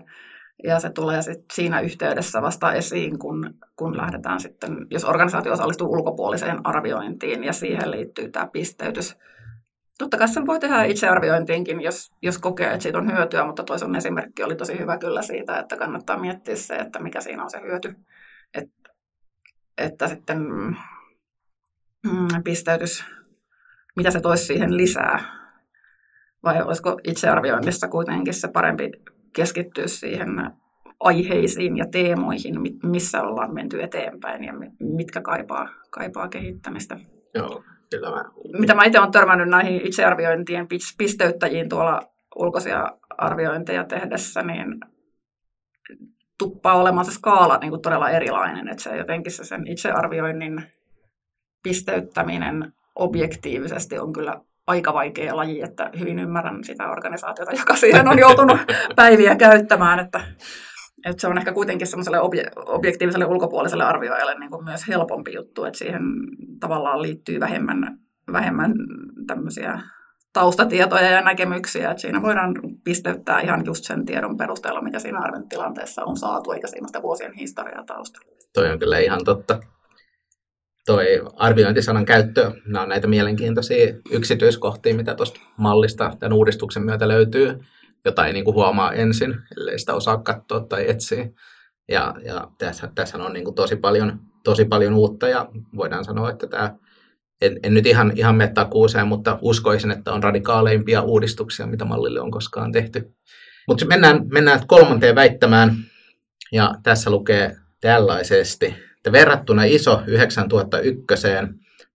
ja 0.64 0.80
se 0.80 0.90
tulee 0.90 1.22
sit 1.22 1.44
siinä 1.52 1.80
yhteydessä 1.80 2.42
vasta 2.42 2.72
esiin, 2.72 3.18
kun, 3.18 3.54
kun 3.76 3.96
lähdetään 3.96 4.40
sitten, 4.40 4.86
jos 4.90 5.04
organisaatio 5.04 5.52
osallistuu 5.52 5.92
ulkopuoliseen 5.92 6.66
arviointiin 6.66 7.44
ja 7.44 7.52
siihen 7.52 7.90
liittyy 7.90 8.30
tämä 8.30 8.46
pisteytys. 8.46 9.16
Totta 9.98 10.18
kai 10.18 10.28
sen 10.28 10.46
voi 10.46 10.60
tehdä 10.60 10.84
itsearviointiinkin, 10.84 11.80
jos, 11.80 12.12
jos 12.22 12.38
kokee, 12.38 12.66
että 12.66 12.82
siitä 12.82 12.98
on 12.98 13.12
hyötyä, 13.12 13.44
mutta 13.44 13.64
toisen 13.64 13.96
esimerkki 13.96 14.42
oli 14.42 14.56
tosi 14.56 14.78
hyvä 14.78 14.98
kyllä 14.98 15.22
siitä, 15.22 15.58
että 15.58 15.76
kannattaa 15.76 16.18
miettiä 16.18 16.56
se, 16.56 16.74
että 16.74 16.98
mikä 16.98 17.20
siinä 17.20 17.42
on 17.42 17.50
se 17.50 17.60
hyöty. 17.60 17.94
Että 18.54 18.83
että 19.78 20.08
sitten 20.08 20.38
mm, 22.02 22.42
pisteytys, 22.44 23.04
mitä 23.96 24.10
se 24.10 24.20
toisi 24.20 24.44
siihen 24.44 24.76
lisää. 24.76 25.44
Vai 26.44 26.62
olisiko 26.62 27.00
itsearvioinnissa 27.04 27.88
kuitenkin 27.88 28.34
se 28.34 28.48
parempi 28.48 28.90
keskittyä 29.32 29.86
siihen 29.86 30.28
aiheisiin 31.00 31.76
ja 31.76 31.86
teemoihin, 31.86 32.54
missä 32.82 33.22
ollaan 33.22 33.54
menty 33.54 33.82
eteenpäin 33.82 34.44
ja 34.44 34.52
mitkä 34.80 35.20
kaipaa, 35.20 35.68
kaipaa 35.90 36.28
kehittämistä. 36.28 36.96
Joo, 37.34 37.64
kyllä 37.90 38.10
mä... 38.10 38.24
Mitä 38.58 38.74
mä 38.74 38.84
itse 38.84 39.00
olen 39.00 39.10
törmännyt 39.10 39.48
näihin 39.48 39.86
itsearviointien 39.86 40.66
pisteyttäjiin 40.98 41.68
tuolla 41.68 42.00
ulkoisia 42.36 42.90
arviointeja 43.18 43.84
tehdessä, 43.84 44.42
niin 44.42 44.80
tuppaa 46.38 46.74
olemaan 46.74 47.06
se 47.06 47.12
skaala 47.12 47.58
niin 47.58 47.70
kuin 47.70 47.82
todella 47.82 48.10
erilainen, 48.10 48.68
että 48.68 48.82
se 48.82 48.96
jotenkin 48.96 49.32
se 49.32 49.44
sen 49.44 49.66
itsearvioinnin 49.66 50.62
pisteyttäminen 51.62 52.72
objektiivisesti 52.94 53.98
on 53.98 54.12
kyllä 54.12 54.40
aika 54.66 54.94
vaikea 54.94 55.36
laji, 55.36 55.62
että 55.62 55.90
hyvin 55.98 56.18
ymmärrän 56.18 56.64
sitä 56.64 56.90
organisaatiota, 56.90 57.52
joka 57.52 57.76
siihen 57.76 58.08
on 58.08 58.18
joutunut 58.18 58.58
päiviä 58.96 59.36
käyttämään, 59.36 59.98
että, 59.98 60.20
että 61.06 61.20
se 61.20 61.28
on 61.28 61.38
ehkä 61.38 61.52
kuitenkin 61.52 61.86
semmoiselle 61.86 62.20
obje, 62.20 62.44
objektiiviselle 62.56 63.26
ulkopuoliselle 63.26 63.84
arvioijalle 63.84 64.38
niin 64.38 64.50
kuin 64.50 64.64
myös 64.64 64.88
helpompi 64.88 65.32
juttu, 65.34 65.64
että 65.64 65.78
siihen 65.78 66.02
tavallaan 66.60 67.02
liittyy 67.02 67.40
vähemmän, 67.40 67.98
vähemmän 68.32 68.72
tämmöisiä 69.26 69.80
taustatietoja 70.34 71.10
ja 71.10 71.20
näkemyksiä, 71.20 71.90
että 71.90 72.00
siinä 72.00 72.22
voidaan 72.22 72.54
pisteyttää 72.84 73.40
ihan 73.40 73.64
just 73.64 73.84
sen 73.84 74.04
tiedon 74.06 74.36
perusteella, 74.36 74.82
mikä 74.82 74.98
siinä 74.98 75.18
arviointitilanteessa 75.18 76.04
on 76.04 76.16
saatu, 76.16 76.52
eikä 76.52 76.66
siinä 76.66 76.86
sitä 76.86 77.02
vuosien 77.02 77.32
historiaa 77.32 77.84
taustalla. 77.84 78.28
Toi 78.52 78.70
on 78.70 78.78
kyllä 78.78 78.98
ihan 78.98 79.24
totta. 79.24 79.60
toi 80.86 81.06
arviointisanan 81.36 82.04
käyttö, 82.04 82.52
nämä 82.66 82.82
on 82.82 82.88
näitä 82.88 83.06
mielenkiintoisia 83.06 83.94
yksityiskohtia, 84.10 84.94
mitä 84.94 85.14
tuosta 85.14 85.40
mallista 85.56 86.16
tämän 86.18 86.32
uudistuksen 86.32 86.84
myötä 86.84 87.08
löytyy, 87.08 87.60
jota 88.04 88.26
ei 88.26 88.32
niin 88.32 88.44
kuin 88.44 88.54
huomaa 88.54 88.92
ensin, 88.92 89.36
ellei 89.56 89.78
sitä 89.78 89.94
osaa 89.94 90.18
katsoa 90.18 90.60
tai 90.60 90.90
etsiä. 90.90 91.28
Ja, 91.88 92.14
ja 92.24 92.48
tässä, 92.58 92.88
tässä 92.94 93.18
on 93.18 93.32
niin 93.32 93.44
kuin 93.44 93.54
tosi, 93.54 93.76
paljon, 93.76 94.20
tosi 94.44 94.64
paljon 94.64 94.94
uutta 94.94 95.28
ja 95.28 95.48
voidaan 95.76 96.04
sanoa, 96.04 96.30
että 96.30 96.46
tämä, 96.46 96.76
en, 97.40 97.60
en 97.62 97.74
nyt 97.74 97.86
ihan, 97.86 98.12
ihan 98.16 98.34
mene 98.34 98.52
takuuseen, 98.52 99.08
mutta 99.08 99.38
uskoisin, 99.40 99.90
että 99.90 100.12
on 100.12 100.22
radikaaleimpia 100.22 101.02
uudistuksia, 101.02 101.66
mitä 101.66 101.84
mallille 101.84 102.20
on 102.20 102.30
koskaan 102.30 102.72
tehty. 102.72 103.14
Mutta 103.68 103.86
mennään, 103.86 104.26
mennään 104.32 104.66
kolmanteen 104.66 105.14
väittämään, 105.14 105.76
ja 106.52 106.74
tässä 106.82 107.10
lukee 107.10 107.56
tällaisesti, 107.80 108.74
että 108.96 109.12
verrattuna 109.12 109.64
ISO 109.64 110.02
9001 110.06 111.28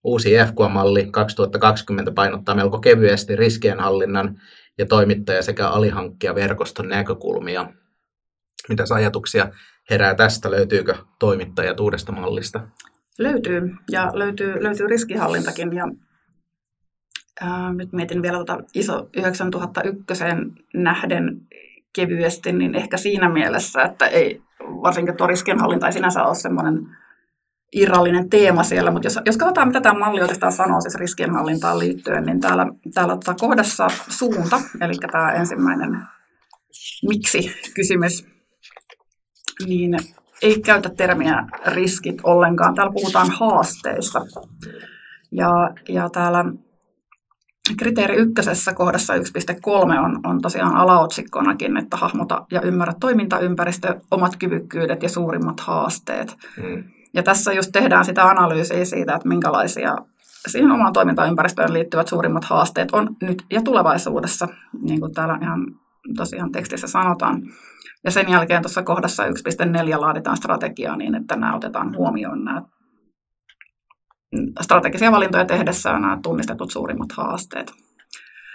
uusi 0.03 0.35
EFQA-malli 0.35 1.07
2020 1.11 2.11
painottaa 2.11 2.55
melko 2.55 2.79
kevyesti 2.79 3.35
riskienhallinnan 3.35 4.41
ja 4.77 4.85
toimittaja- 4.85 5.41
sekä 5.41 5.67
alihankkijaverkoston 5.67 6.87
näkökulmia. 6.87 7.73
Mitä 8.69 8.83
ajatuksia 8.93 9.51
herää 9.89 10.15
tästä? 10.15 10.51
Löytyykö 10.51 10.95
toimittajat 11.19 11.79
uudesta 11.79 12.11
mallista? 12.11 12.67
Löytyy, 13.19 13.75
ja 13.91 14.11
löytyy, 14.13 14.63
löytyy 14.63 14.87
riskihallintakin. 14.87 15.73
Ja, 15.73 15.87
ää, 17.41 17.73
nyt 17.73 17.93
mietin 17.93 18.21
vielä 18.21 18.37
tuota 18.37 18.57
ISO 18.73 19.09
9001 19.17 20.23
nähden 20.73 21.41
kevyesti, 21.95 22.51
niin 22.51 22.75
ehkä 22.75 22.97
siinä 22.97 23.29
mielessä, 23.29 23.81
että 23.81 24.07
ei 24.07 24.41
varsinkin 24.59 25.17
tuo 25.17 25.27
riskienhallinta 25.27 25.87
ei 25.87 25.93
sinänsä 25.93 26.23
ole 26.23 26.35
semmoinen 26.35 26.97
irrallinen 27.73 28.29
teema 28.29 28.63
siellä, 28.63 28.91
mutta 28.91 29.05
jos, 29.05 29.19
jos 29.25 29.37
katsotaan, 29.37 29.67
mitä 29.67 29.81
tämä 29.81 29.99
malli 29.99 30.21
oikeastaan 30.21 30.51
sanoo 30.51 30.81
siis 30.81 30.95
riskienhallintaan 30.95 31.79
liittyen, 31.79 32.23
niin 32.23 32.39
täällä, 32.39 32.65
täällä 32.93 33.13
tota 33.13 33.35
kohdassa 33.39 33.87
suunta, 34.09 34.61
eli 34.81 34.93
tämä 35.11 35.31
ensimmäinen 35.31 36.01
miksi-kysymys, 37.07 38.27
niin 39.67 39.99
ei 40.41 40.61
käytä 40.61 40.89
termiä 40.89 41.45
riskit 41.65 42.21
ollenkaan. 42.23 42.75
Täällä 42.75 42.93
puhutaan 42.93 43.31
haasteista. 43.31 44.21
Ja, 45.31 45.49
ja 45.89 46.09
täällä 46.09 46.45
kriteeri 47.77 48.15
ykkösessä 48.15 48.73
kohdassa 48.73 49.13
1.3 49.13 49.19
on, 50.05 50.19
on 50.23 50.41
tosiaan 50.41 50.75
alaotsikkonakin, 50.75 51.77
että 51.77 51.97
hahmota 51.97 52.45
ja 52.51 52.61
ymmärrä 52.61 52.93
toimintaympäristö, 52.99 53.99
omat 54.11 54.35
kyvykkyydet 54.35 55.03
ja 55.03 55.09
suurimmat 55.09 55.59
haasteet. 55.59 56.37
Mm. 56.57 56.83
Ja 57.13 57.23
tässä 57.23 57.53
just 57.53 57.69
tehdään 57.73 58.05
sitä 58.05 58.23
analyysiä 58.23 58.85
siitä, 58.85 59.15
että 59.15 59.27
minkälaisia 59.27 59.95
siihen 60.47 60.71
omaan 60.71 60.93
toimintaympäristöön 60.93 61.73
liittyvät 61.73 62.07
suurimmat 62.07 62.45
haasteet 62.45 62.91
on 62.91 63.15
nyt 63.21 63.43
ja 63.51 63.61
tulevaisuudessa, 63.61 64.47
niin 64.81 64.99
kuin 64.99 65.13
täällä 65.13 65.37
ihan 65.41 65.65
tosiaan 66.17 66.51
tekstissä 66.51 66.87
sanotaan. 66.87 67.41
Ja 68.03 68.11
sen 68.11 68.29
jälkeen 68.29 68.61
tuossa 68.61 68.83
kohdassa 68.83 69.23
1.4 69.23 69.31
laaditaan 70.01 70.37
strategiaa 70.37 70.95
niin, 70.95 71.15
että 71.15 71.35
nämä 71.35 71.55
otetaan 71.55 71.95
huomioon 71.95 72.45
nämä 72.45 72.61
strategisia 74.61 75.11
valintoja 75.11 75.45
tehdessä 75.45 75.91
on 75.91 76.01
nämä 76.01 76.19
tunnistetut 76.23 76.71
suurimmat 76.71 77.11
haasteet. 77.11 77.71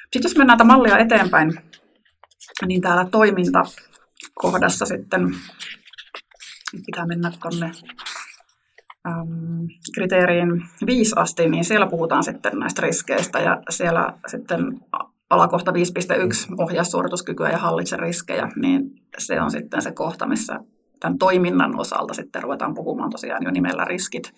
Sitten 0.03 0.23
jos 0.23 0.37
mennään 0.37 0.59
tätä 0.59 0.67
mallia 0.67 0.99
eteenpäin, 0.99 1.53
niin 2.67 2.81
täällä 2.81 3.05
toimintakohdassa 3.11 4.87
sitten 4.87 5.35
pitää 6.87 7.07
mennä 7.07 7.33
tuonne 7.43 7.71
kriteeriin 9.95 10.49
5 10.87 11.13
asti, 11.17 11.49
niin 11.49 11.65
siellä 11.65 11.87
puhutaan 11.87 12.25
sitten 12.25 12.59
näistä 12.59 12.83
riskeistä 12.83 13.39
ja 13.39 13.63
siellä 13.71 14.19
sitten 14.27 14.81
alakohta 15.35 15.71
5.1 15.71 15.76
ohjaa 16.59 16.85
suorituskykyä 16.85 17.50
ja 17.50 17.59
hallitse 17.59 17.97
riskejä, 17.97 18.49
niin 18.57 18.83
se 19.19 19.41
on 19.41 19.50
sitten 19.50 19.83
se 19.83 19.93
kohta, 19.93 20.26
missä 20.26 20.61
tämän 21.00 21.19
toiminnan 21.19 21.81
osalta 21.81 22.14
sitten 22.14 22.43
ruvetaan 22.43 22.75
puhumaan 22.75 23.11
tosiaan 23.11 23.45
jo 23.45 23.50
nimellä 23.50 23.85
riskit 23.85 24.33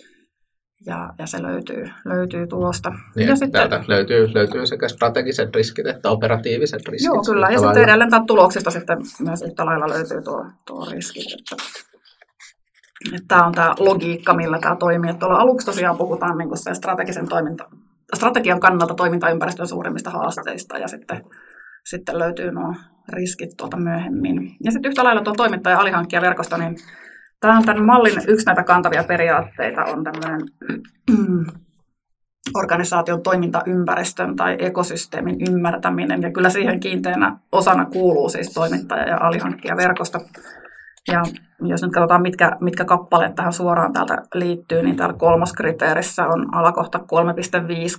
ja, 0.87 1.15
ja 1.19 1.27
se 1.27 1.43
löytyy, 1.43 1.91
löytyy 2.05 2.47
tuosta. 2.47 2.93
Niin, 3.17 3.29
ja 3.29 3.37
sitten, 3.37 3.69
täältä 3.69 3.85
löytyy, 3.89 4.35
löytyy 4.35 4.67
sekä 4.67 4.89
strategiset 4.89 5.55
riskit 5.55 5.87
että 5.87 6.11
operatiiviset 6.11 6.89
riskit. 6.89 7.07
Joo, 7.07 7.23
kyllä. 7.23 7.51
Ja 7.51 7.59
sitten 7.59 7.83
edelleen 7.83 8.27
tuloksista 8.27 8.71
sitten 8.71 8.99
myös 9.21 9.43
yhtä 9.43 9.67
lailla 9.67 9.89
löytyy 9.89 10.23
tuo, 10.23 10.47
tuo 10.67 10.87
riski. 10.91 11.21
Että, 11.21 11.57
että 13.15 13.29
tämä 13.29 13.47
on 13.47 13.53
tämä 13.53 13.75
logiikka, 13.79 14.35
millä 14.35 14.59
tämä 14.59 14.77
toimii. 14.77 15.11
Että 15.11 15.27
aluksi 15.27 15.67
tosiaan 15.67 15.97
puhutaan 15.97 16.39
niin 16.39 16.57
sen 16.59 16.77
strategisen 16.77 17.29
toiminta, 17.29 17.65
strategian 18.15 18.61
kannalta 18.61 18.95
toimintaympäristön 18.95 19.69
suurimmista 19.69 20.11
haasteista 20.11 20.79
ja 20.79 20.89
sitten, 20.89 21.25
sitten 21.85 22.19
löytyy 22.19 22.51
nuo 22.51 22.75
riskit 23.09 23.51
tuolta 23.57 23.77
myöhemmin. 23.77 24.57
Ja 24.65 24.73
sitten 24.73 24.89
yhtä 24.89 25.05
lailla 25.05 25.23
tuo 25.23 25.35
toimittaja 25.37 25.79
alihankkijaverkosto, 25.79 26.57
niin 26.57 26.77
Tämä 27.41 27.59
on 27.59 27.65
tämän 27.65 27.85
mallin 27.85 28.23
yksi 28.29 28.47
näitä 28.47 28.65
kantavia 28.65 29.05
periaatteita 29.05 29.85
on 29.85 30.05
tämmöinen 30.05 30.41
organisaation 32.63 33.23
toimintaympäristön 33.23 34.37
tai 34.37 34.57
ekosysteemin 34.59 35.37
ymmärtäminen. 35.49 36.23
Ja 36.23 36.33
kyllä 36.33 36.51
siihen 36.51 36.81
kiinteänä 36.81 37.37
osana 37.53 37.85
kuuluu 37.85 38.29
siis 38.29 38.55
toimittaja- 38.55 39.09
ja 39.09 39.19
alihankkijaverkosto. 39.21 40.19
Ja 41.13 41.23
jos 41.61 41.83
nyt 41.83 41.93
katsotaan, 41.93 42.23
mitkä, 42.23 42.57
mitkä 42.61 42.85
kappaleet 42.85 43.35
tähän 43.35 43.53
suoraan 43.53 43.93
täältä 43.93 44.23
liittyy, 44.35 44.83
niin 44.83 44.97
täällä 44.97 45.17
kolmoskriteerissä 45.19 46.27
on 46.27 46.55
alakohta 46.55 46.99
3.5, 46.99 47.05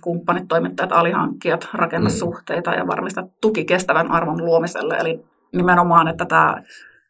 kumppanit, 0.02 0.48
toimittajat, 0.48 0.92
alihankkijat, 0.92 1.68
rakennussuhteita 1.74 2.72
ja 2.72 2.88
varmistaa 2.88 3.28
tuki 3.42 3.66
kestävän 3.66 4.12
arvon 4.12 4.46
luomiselle. 4.46 4.98
Eli 4.98 5.26
nimenomaan, 5.54 6.08
että 6.08 6.26
tämä 6.26 6.64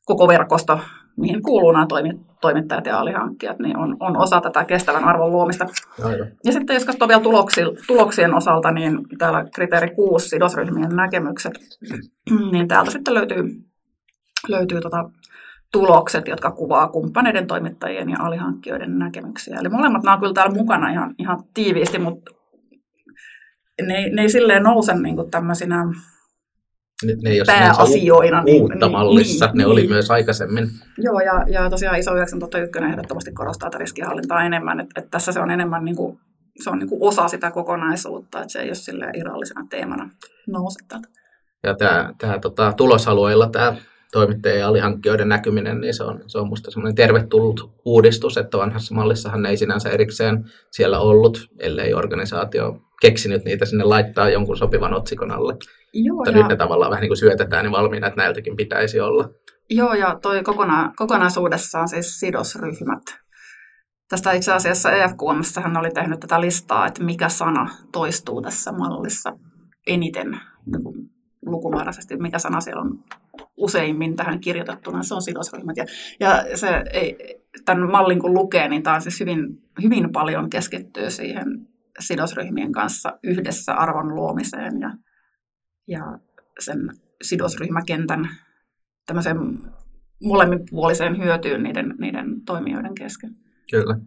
koko 0.05 0.27
verkosto 0.27 0.79
mihin 1.17 1.41
kuuluu 1.41 1.71
nämä 1.71 1.87
toimittajat 2.41 2.85
ja 2.85 2.99
alihankkijat, 2.99 3.59
niin 3.59 3.77
on, 3.77 3.97
on 3.99 4.17
osa 4.17 4.41
tätä 4.41 4.65
kestävän 4.65 5.03
arvon 5.03 5.31
luomista. 5.31 5.65
Aivan. 6.03 6.27
Ja 6.43 6.51
sitten 6.51 6.73
jos 6.73 6.85
katsoo 6.85 7.07
vielä 7.07 7.21
tuloksi, 7.21 7.61
tuloksien 7.87 8.33
osalta, 8.33 8.71
niin 8.71 8.99
täällä 9.17 9.45
kriteeri 9.55 9.95
6, 9.95 10.29
sidosryhmien 10.29 10.95
näkemykset, 10.95 11.53
niin 12.51 12.67
täältä 12.67 12.91
sitten 12.91 13.13
löytyy, 13.13 13.43
löytyy 14.47 14.81
tota 14.81 15.09
tulokset, 15.71 16.27
jotka 16.27 16.51
kuvaa 16.51 16.87
kumppaneiden, 16.87 17.47
toimittajien 17.47 18.09
ja 18.09 18.17
alihankkijoiden 18.19 18.99
näkemyksiä. 18.99 19.59
Eli 19.59 19.69
molemmat 19.69 20.03
nämä 20.03 20.13
on 20.13 20.19
kyllä 20.19 20.33
täällä 20.33 20.55
mukana 20.55 20.89
ihan, 20.89 21.15
ihan 21.19 21.43
tiiviisti, 21.53 21.99
mutta 21.99 22.31
ne, 23.81 24.09
ne 24.09 24.21
ei 24.21 24.29
silleen 24.29 24.63
nouse 24.63 24.99
niin 24.99 25.15
kuin 25.15 25.31
tämmöisinä 25.31 25.85
ne, 27.05 27.13
ne 27.23 27.29
ei 27.29 27.41
pääasioina. 27.45 28.43
Niin, 28.43 28.61
uutta 28.61 28.85
niin, 28.85 28.91
mallissa, 28.91 29.45
niin, 29.45 29.57
ne 29.57 29.63
niin. 29.63 29.71
oli 29.71 29.87
myös 29.87 30.11
aikaisemmin. 30.11 30.69
Joo, 30.97 31.19
ja, 31.19 31.45
ja 31.47 31.69
tosiaan 31.69 31.99
ISO 31.99 32.15
9001 32.15 32.91
ehdottomasti 32.91 33.31
korostaa 33.31 33.69
tätä 33.69 33.77
riskihallintaa 33.77 34.43
enemmän, 34.43 34.79
että, 34.79 35.01
että 35.01 35.11
tässä 35.11 35.31
se 35.31 35.39
on 35.39 35.51
enemmän 35.51 35.85
niin 35.85 35.95
kuin, 35.95 36.19
se 36.63 36.69
on 36.69 36.79
niin 36.79 36.89
kuin 36.89 37.03
osa 37.03 37.27
sitä 37.27 37.51
kokonaisuutta, 37.51 38.41
että 38.41 38.51
se 38.51 38.59
ei 38.59 38.69
ole 38.69 38.75
sille 38.75 39.05
irrallisena 39.17 39.67
teemana 39.69 40.09
nouse. 40.47 40.79
Ja 41.63 41.75
tämä, 41.75 42.13
tämä 42.17 42.39
tota, 42.39 42.73
tulosalueilla 42.73 43.49
tämä 43.49 43.75
toimittajien 44.11 44.59
ja 44.59 44.67
alihankkijoiden 44.67 45.29
näkyminen, 45.29 45.81
niin 45.81 45.93
se 45.93 46.03
on, 46.03 46.23
se 46.27 46.37
on 46.37 46.45
minusta 46.45 46.71
semmoinen 46.71 46.95
tervetullut 46.95 47.71
uudistus, 47.85 48.37
että 48.37 48.57
vanhassa 48.57 48.95
mallissahan 48.95 49.45
ei 49.45 49.57
sinänsä 49.57 49.89
erikseen 49.89 50.45
siellä 50.71 50.99
ollut, 50.99 51.49
ellei 51.59 51.93
organisaatio 51.93 52.81
keksinyt 53.01 53.45
niitä 53.45 53.65
sinne 53.65 53.83
laittaa 53.83 54.29
jonkun 54.29 54.57
sopivan 54.57 54.93
otsikon 54.93 55.31
alle. 55.31 55.57
Joo, 55.93 56.15
Mutta 56.15 56.31
ja... 56.31 56.37
nyt 56.37 56.47
ne 56.47 56.55
tavallaan 56.55 56.91
vähän 56.91 57.01
niin 57.01 57.09
kuin 57.09 57.17
syötetään 57.17 57.65
niin 57.65 57.71
valmiina, 57.71 58.07
että 58.07 58.21
näiltäkin 58.21 58.55
pitäisi 58.55 58.99
olla. 58.99 59.29
Joo, 59.69 59.93
ja 59.93 60.19
toi 60.21 60.43
kokona- 60.43 60.93
kokonaisuudessaan 60.95 61.87
siis 61.87 62.19
sidosryhmät. 62.19 63.03
Tästä 64.09 64.31
itse 64.31 64.51
asiassa 64.53 64.91
EFQMssähän 64.91 65.77
oli 65.77 65.91
tehnyt 65.91 66.19
tätä 66.19 66.41
listaa, 66.41 66.87
että 66.87 67.03
mikä 67.03 67.29
sana 67.29 67.69
toistuu 67.91 68.41
tässä 68.41 68.71
mallissa 68.71 69.33
eniten 69.87 70.31
niin 70.65 71.16
lukumääräisesti, 71.51 72.17
mikä 72.17 72.39
sana 72.39 72.61
siellä 72.61 72.81
on 72.81 73.03
useimmin 73.57 74.15
tähän 74.15 74.39
kirjoitettuna, 74.39 75.03
se 75.03 75.13
on 75.13 75.21
sidosryhmät. 75.21 75.77
Ja, 75.77 75.85
ja 76.19 76.57
se 76.57 76.83
ei, 76.93 77.17
tämän 77.65 77.91
mallin 77.91 78.19
kun 78.19 78.33
lukee, 78.33 78.69
niin 78.69 78.83
tämä 78.83 78.95
on 78.95 79.01
siis 79.01 79.19
hyvin, 79.19 79.61
hyvin 79.83 80.11
paljon 80.11 80.49
keskittyy 80.49 81.11
siihen 81.11 81.67
sidosryhmien 81.99 82.71
kanssa 82.71 83.19
yhdessä 83.23 83.73
arvon 83.73 84.15
luomiseen 84.15 84.79
ja, 84.81 84.91
ja 85.87 86.19
sen 86.59 86.89
sidosryhmäkentän 87.23 88.29
tämmöiseen 89.05 89.37
molemminpuoliseen 90.23 91.17
hyötyyn 91.23 91.63
niiden, 91.63 91.95
niiden 91.99 92.41
toimijoiden 92.45 92.95
kesken. 92.95 93.35
Kyllä. 93.71 93.99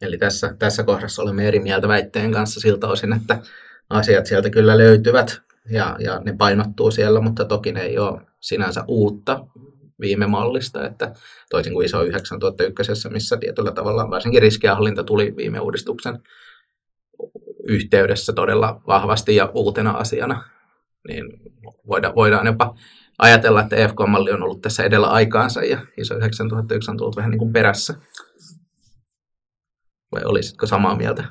Eli 0.00 0.18
tässä, 0.18 0.56
tässä 0.58 0.84
kohdassa 0.84 1.22
olemme 1.22 1.48
eri 1.48 1.60
mieltä 1.60 1.88
väitteen 1.88 2.32
kanssa 2.32 2.60
siltä 2.60 2.88
osin, 2.88 3.12
että 3.12 3.42
asiat 3.90 4.26
sieltä 4.26 4.50
kyllä 4.50 4.78
löytyvät 4.78 5.42
ja, 5.70 5.96
ja 5.98 6.20
ne 6.20 6.34
painottuu 6.38 6.90
siellä, 6.90 7.20
mutta 7.20 7.44
toki 7.44 7.72
ne 7.72 7.80
ei 7.80 7.98
ole 7.98 8.20
sinänsä 8.40 8.84
uutta. 8.88 9.46
viime 10.00 10.26
mallista, 10.26 10.86
että 10.86 11.12
toisin 11.50 11.72
kuin 11.72 11.86
iso 11.86 12.02
9001, 12.02 13.08
missä 13.08 13.36
tietyllä 13.36 13.72
tavalla 13.72 14.10
varsinkin 14.10 14.42
riskienhallinta 14.42 15.04
tuli 15.04 15.36
viime 15.36 15.60
uudistuksen 15.60 16.18
yhteydessä 17.68 18.32
todella 18.32 18.80
vahvasti 18.86 19.36
ja 19.36 19.50
uutena 19.54 19.90
asiana, 19.90 20.44
niin 21.08 21.24
voidaan, 21.88 22.14
voidaan 22.14 22.46
jopa 22.46 22.74
ajatella, 23.18 23.60
että 23.60 23.76
EFK-malli 23.76 24.32
on 24.32 24.42
ollut 24.42 24.60
tässä 24.60 24.84
edellä 24.84 25.06
aikaansa 25.06 25.64
ja 25.64 25.86
ISO 25.96 26.16
9001 26.16 26.90
on 26.90 26.96
tullut 26.96 27.16
vähän 27.16 27.30
niin 27.30 27.38
kuin 27.38 27.52
perässä. 27.52 27.94
Vai 30.12 30.22
olisitko 30.24 30.66
samaa 30.66 30.96
mieltä? 30.96 31.24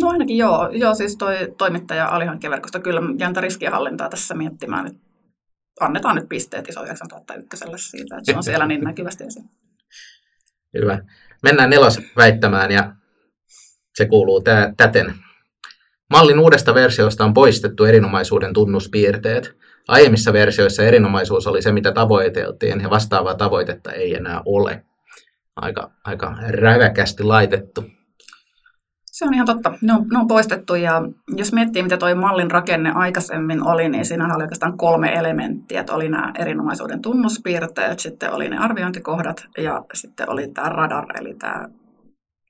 No 0.00 0.08
ainakin 0.08 0.38
joo. 0.38 0.70
Joo, 0.72 0.94
siis 0.94 1.16
toi 1.16 1.54
toimittaja 1.58 2.08
alihankkijaverkosto 2.08 2.80
kyllä 2.80 3.00
jäntä 3.18 3.40
riskienhallintaa 3.40 4.08
tässä 4.08 4.34
miettimään. 4.34 4.86
Että 4.86 5.00
annetaan 5.80 6.16
nyt 6.16 6.28
pisteet 6.28 6.68
ISO 6.68 6.84
9001 6.84 7.90
siitä, 7.90 8.16
että 8.16 8.32
se 8.32 8.36
on 8.36 8.42
siellä 8.42 8.66
niin 8.66 8.84
näkyvästi 8.84 9.24
esiin. 9.24 9.50
Hyvä. 10.80 10.98
Mennään 11.42 11.70
nelos 11.70 12.00
väittämään 12.16 12.70
ja 12.70 12.92
se 13.94 14.06
kuuluu 14.06 14.40
tä- 14.40 14.72
täten. 14.76 15.14
Mallin 16.10 16.38
uudesta 16.38 16.74
versiosta 16.74 17.24
on 17.24 17.34
poistettu 17.34 17.84
erinomaisuuden 17.84 18.52
tunnuspiirteet. 18.52 19.56
Aiemmissa 19.88 20.32
versioissa 20.32 20.82
erinomaisuus 20.82 21.46
oli 21.46 21.62
se, 21.62 21.72
mitä 21.72 21.92
tavoiteltiin, 21.92 22.80
ja 22.80 22.90
vastaavaa 22.90 23.34
tavoitetta 23.34 23.92
ei 23.92 24.14
enää 24.14 24.42
ole. 24.44 24.84
Aika, 25.56 25.90
aika 26.04 26.36
räväkästi 26.48 27.22
laitettu. 27.22 27.84
Se 29.16 29.24
on 29.24 29.34
ihan 29.34 29.46
totta. 29.46 29.78
Ne 29.80 29.92
on, 29.92 30.06
ne 30.12 30.18
on 30.18 30.26
poistettu 30.26 30.74
ja 30.74 31.02
jos 31.36 31.52
miettii, 31.52 31.82
mitä 31.82 31.96
tuo 31.96 32.14
mallin 32.14 32.50
rakenne 32.50 32.90
aikaisemmin 32.90 33.62
oli, 33.62 33.88
niin 33.88 34.04
siinä 34.04 34.34
oli 34.34 34.42
oikeastaan 34.42 34.78
kolme 34.78 35.12
elementtiä. 35.12 35.80
Että 35.80 35.92
oli 35.92 36.08
nämä 36.08 36.32
erinomaisuuden 36.38 37.02
tunnuspiirteet, 37.02 37.98
sitten 37.98 38.32
oli 38.32 38.48
ne 38.48 38.58
arviointikohdat 38.58 39.44
ja 39.58 39.84
sitten 39.94 40.30
oli 40.30 40.48
tämä 40.48 40.68
radar, 40.68 41.04
eli 41.18 41.34
tämä 41.34 41.68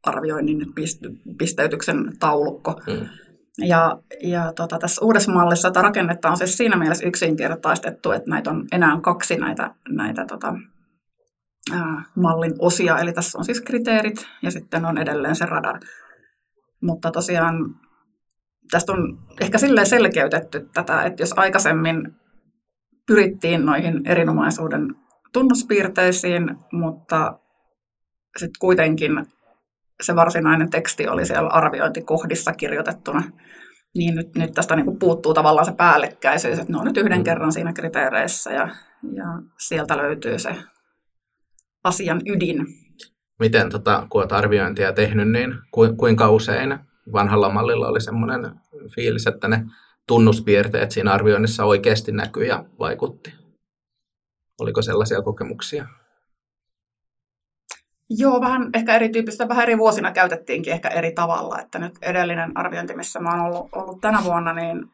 arvioinnin 0.03 0.67
pisteytyksen 1.39 2.13
taulukko. 2.19 2.81
Hmm. 2.91 3.09
Ja, 3.59 3.99
ja 4.23 4.53
tota, 4.53 4.79
tässä 4.79 5.05
uudessa 5.05 5.33
mallissa 5.33 5.71
tämä 5.71 5.85
rakennetta 5.85 6.31
on 6.31 6.37
siis 6.37 6.57
siinä 6.57 6.77
mielessä 6.77 7.07
yksinkertaistettu, 7.07 8.13
että 8.13 8.31
näitä 8.31 8.51
on 8.51 8.65
enää 8.73 9.01
kaksi 9.01 9.37
näitä, 9.37 9.75
näitä 9.89 10.25
tota, 10.25 10.55
ää, 11.73 12.03
mallin 12.17 12.55
osia. 12.59 12.99
Eli 12.99 13.13
tässä 13.13 13.39
on 13.39 13.45
siis 13.45 13.61
kriteerit 13.61 14.27
ja 14.43 14.51
sitten 14.51 14.85
on 14.85 14.99
edelleen 14.99 15.37
se 15.37 15.47
radar. 15.47 15.81
Mutta 16.87 17.11
tosiaan 17.11 17.75
tästä 18.71 18.93
on 18.93 19.19
ehkä 19.41 19.59
silleen 19.59 19.87
selkeytetty 19.87 20.69
tätä, 20.75 21.03
että 21.03 21.23
jos 21.23 21.33
aikaisemmin 21.37 22.15
pyrittiin 23.07 23.67
noihin 23.67 24.07
erinomaisuuden 24.07 24.95
tunnuspiirteisiin, 25.33 26.57
mutta 26.73 27.39
sitten 28.37 28.61
kuitenkin 28.61 29.27
se 30.03 30.17
varsinainen 30.17 30.71
teksti 30.71 31.09
oli 31.09 31.27
siellä 31.27 31.49
arviointikohdissa 31.49 32.53
kirjoitettuna, 32.53 33.23
niin 33.95 34.15
nyt, 34.15 34.35
nyt 34.35 34.53
tästä 34.53 34.77
niin 34.77 34.85
kuin 34.87 34.99
puuttuu 34.99 35.35
tavallaan 35.35 35.67
se 35.67 35.73
päällekkäisyys, 35.73 36.59
että 36.59 36.73
ne 36.73 36.79
on 36.79 36.85
nyt 36.85 36.97
yhden 36.97 37.19
mm. 37.19 37.25
kerran 37.25 37.53
siinä 37.53 37.73
kriteereissä 37.73 38.53
ja, 38.53 38.69
ja 39.13 39.25
sieltä 39.59 39.97
löytyy 39.97 40.39
se 40.39 40.57
asian 41.85 42.21
ydin. 42.27 42.67
Miten, 43.39 43.71
tota, 43.71 44.07
kun 44.11 44.21
olet 44.21 44.33
arviointia 44.33 44.93
tehnyt, 44.93 45.31
niin 45.31 45.55
kuinka 45.97 46.31
usein 46.31 46.79
vanhalla 47.13 47.51
mallilla 47.51 47.89
oli 47.89 48.01
semmoinen 48.01 48.51
fiilis, 48.95 49.27
että 49.27 49.49
ne 49.49 49.65
tunnuspiirteet 50.07 50.91
siinä 50.91 51.13
arvioinnissa 51.13 51.65
oikeasti 51.65 52.13
näkyy 52.13 52.45
ja 52.45 52.65
vaikutti? 52.79 53.35
Oliko 54.61 54.83
sellaisia 54.83 55.23
kokemuksia? 55.23 55.87
Joo, 58.11 58.41
vähän 58.41 58.71
ehkä 58.75 58.95
erityyppistä, 58.95 59.49
vähän 59.49 59.63
eri 59.63 59.79
vuosina 59.79 60.13
käytettiinkin 60.13 60.73
ehkä 60.73 60.89
eri 60.89 61.13
tavalla. 61.13 61.61
Että 61.61 61.79
nyt 61.79 61.99
edellinen 62.03 62.57
arviointi, 62.59 62.97
missä 62.97 63.21
mä 63.21 63.31
oon 63.31 63.41
ollut, 63.41 63.69
ollut 63.73 64.01
tänä 64.01 64.25
vuonna, 64.25 64.53
niin 64.53 64.91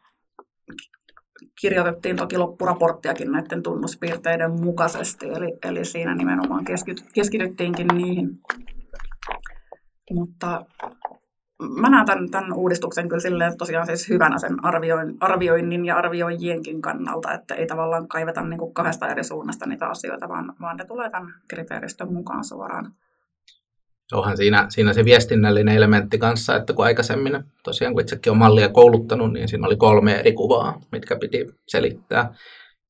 kirjoitettiin 1.61 2.17
toki 2.17 2.39
loppuraporttiakin 2.39 3.33
näiden 3.33 3.63
tunnuspiirteiden 3.63 4.61
mukaisesti, 4.61 5.29
eli, 5.29 5.59
eli 5.65 5.85
siinä 5.85 6.15
nimenomaan 6.15 6.65
keskity, 6.65 7.03
keskityttiinkin 7.15 7.87
niihin. 7.87 8.41
Mutta 10.11 10.67
mä 11.81 11.91
näen 11.91 12.07
tämän, 12.07 12.31
tämän 12.31 12.53
uudistuksen 12.53 13.09
kyllä 13.09 13.21
silleen 13.21 13.59
tosiaan 13.59 13.87
siis 13.87 14.09
hyvänä 14.09 14.39
sen 14.39 14.65
arvioin, 14.65 15.17
arvioinnin 15.21 15.85
ja 15.85 15.97
arvioijienkin 15.97 16.83
kannalta, 16.83 17.33
että 17.33 17.55
ei 17.55 17.67
tavallaan 17.67 18.09
kaiveta 18.09 18.43
niin 18.43 18.59
kuin 18.59 18.75
kahdesta 18.75 19.09
eri 19.09 19.25
suunnasta 19.25 19.67
niitä 19.67 19.87
asioita, 19.89 20.29
vaan, 20.29 20.55
vaan 20.61 20.77
ne 20.77 20.85
tulee 20.85 21.11
tämän 21.11 21.35
kriteeristön 21.49 22.13
mukaan 22.13 22.45
suoraan. 22.45 22.93
Onhan 24.13 24.37
siinä, 24.37 24.67
siinä 24.69 24.93
se 24.93 25.05
viestinnällinen 25.05 25.77
elementti 25.77 26.19
kanssa, 26.19 26.57
että 26.57 26.73
kun 26.73 26.85
aikaisemmin, 26.85 27.45
tosiaan 27.63 27.95
kun 27.95 28.01
itsekin 28.01 28.31
on 28.31 28.37
mallia 28.37 28.69
kouluttanut, 28.69 29.33
niin 29.33 29.49
siinä 29.49 29.67
oli 29.67 29.77
kolme 29.77 30.15
eri 30.15 30.33
kuvaa, 30.33 30.81
mitkä 30.93 31.17
piti 31.17 31.47
selittää. 31.69 32.35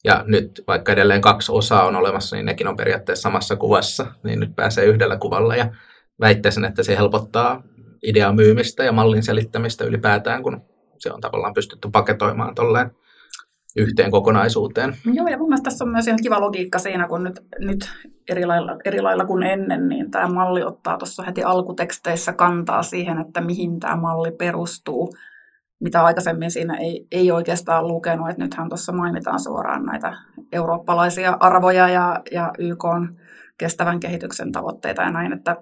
Ja 0.04 0.24
nyt 0.26 0.62
vaikka 0.66 0.92
edelleen 0.92 1.20
kaksi 1.20 1.52
osaa 1.52 1.86
on 1.86 1.96
olemassa, 1.96 2.36
niin 2.36 2.46
nekin 2.46 2.68
on 2.68 2.76
periaatteessa 2.76 3.22
samassa 3.22 3.56
kuvassa, 3.56 4.06
niin 4.24 4.40
nyt 4.40 4.56
pääsee 4.56 4.84
yhdellä 4.84 5.16
kuvalla. 5.16 5.56
Ja 5.56 5.74
väittäisin, 6.20 6.64
että 6.64 6.82
se 6.82 6.96
helpottaa 6.96 7.62
idean 8.02 8.36
myymistä 8.36 8.84
ja 8.84 8.92
mallin 8.92 9.22
selittämistä 9.22 9.84
ylipäätään, 9.84 10.42
kun 10.42 10.60
se 10.98 11.12
on 11.12 11.20
tavallaan 11.20 11.54
pystytty 11.54 11.88
paketoimaan 11.92 12.54
tolleen 12.54 12.90
yhteen 13.76 14.10
kokonaisuuteen. 14.10 14.96
Joo, 15.12 15.28
ja 15.28 15.38
mun 15.38 15.48
mielestä 15.48 15.64
tässä 15.64 15.84
on 15.84 15.90
myös 15.90 16.06
ihan 16.06 16.22
kiva 16.22 16.40
logiikka 16.40 16.78
siinä, 16.78 17.08
kun 17.08 17.24
nyt, 17.24 17.40
nyt 17.58 17.90
eri, 18.28 18.46
lailla, 18.46 18.76
eri 18.84 19.00
lailla 19.00 19.24
kuin 19.24 19.42
ennen, 19.42 19.88
niin 19.88 20.10
tämä 20.10 20.28
malli 20.28 20.62
ottaa 20.62 20.98
tuossa 20.98 21.22
heti 21.22 21.42
alkuteksteissä 21.42 22.32
kantaa 22.32 22.82
siihen, 22.82 23.18
että 23.18 23.40
mihin 23.40 23.80
tämä 23.80 23.96
malli 23.96 24.30
perustuu, 24.30 25.14
mitä 25.80 26.04
aikaisemmin 26.04 26.50
siinä 26.50 26.76
ei, 26.76 27.06
ei 27.12 27.30
oikeastaan 27.30 27.88
lukenut, 27.88 28.30
että 28.30 28.42
nythän 28.42 28.68
tuossa 28.68 28.92
mainitaan 28.92 29.40
suoraan 29.40 29.84
näitä 29.84 30.16
eurooppalaisia 30.52 31.36
arvoja 31.40 31.88
ja, 31.88 32.20
ja 32.32 32.52
YK 32.58 32.84
on 32.84 33.16
kestävän 33.58 34.00
kehityksen 34.00 34.52
tavoitteita 34.52 35.02
ja 35.02 35.10
näin, 35.10 35.32
että, 35.32 35.56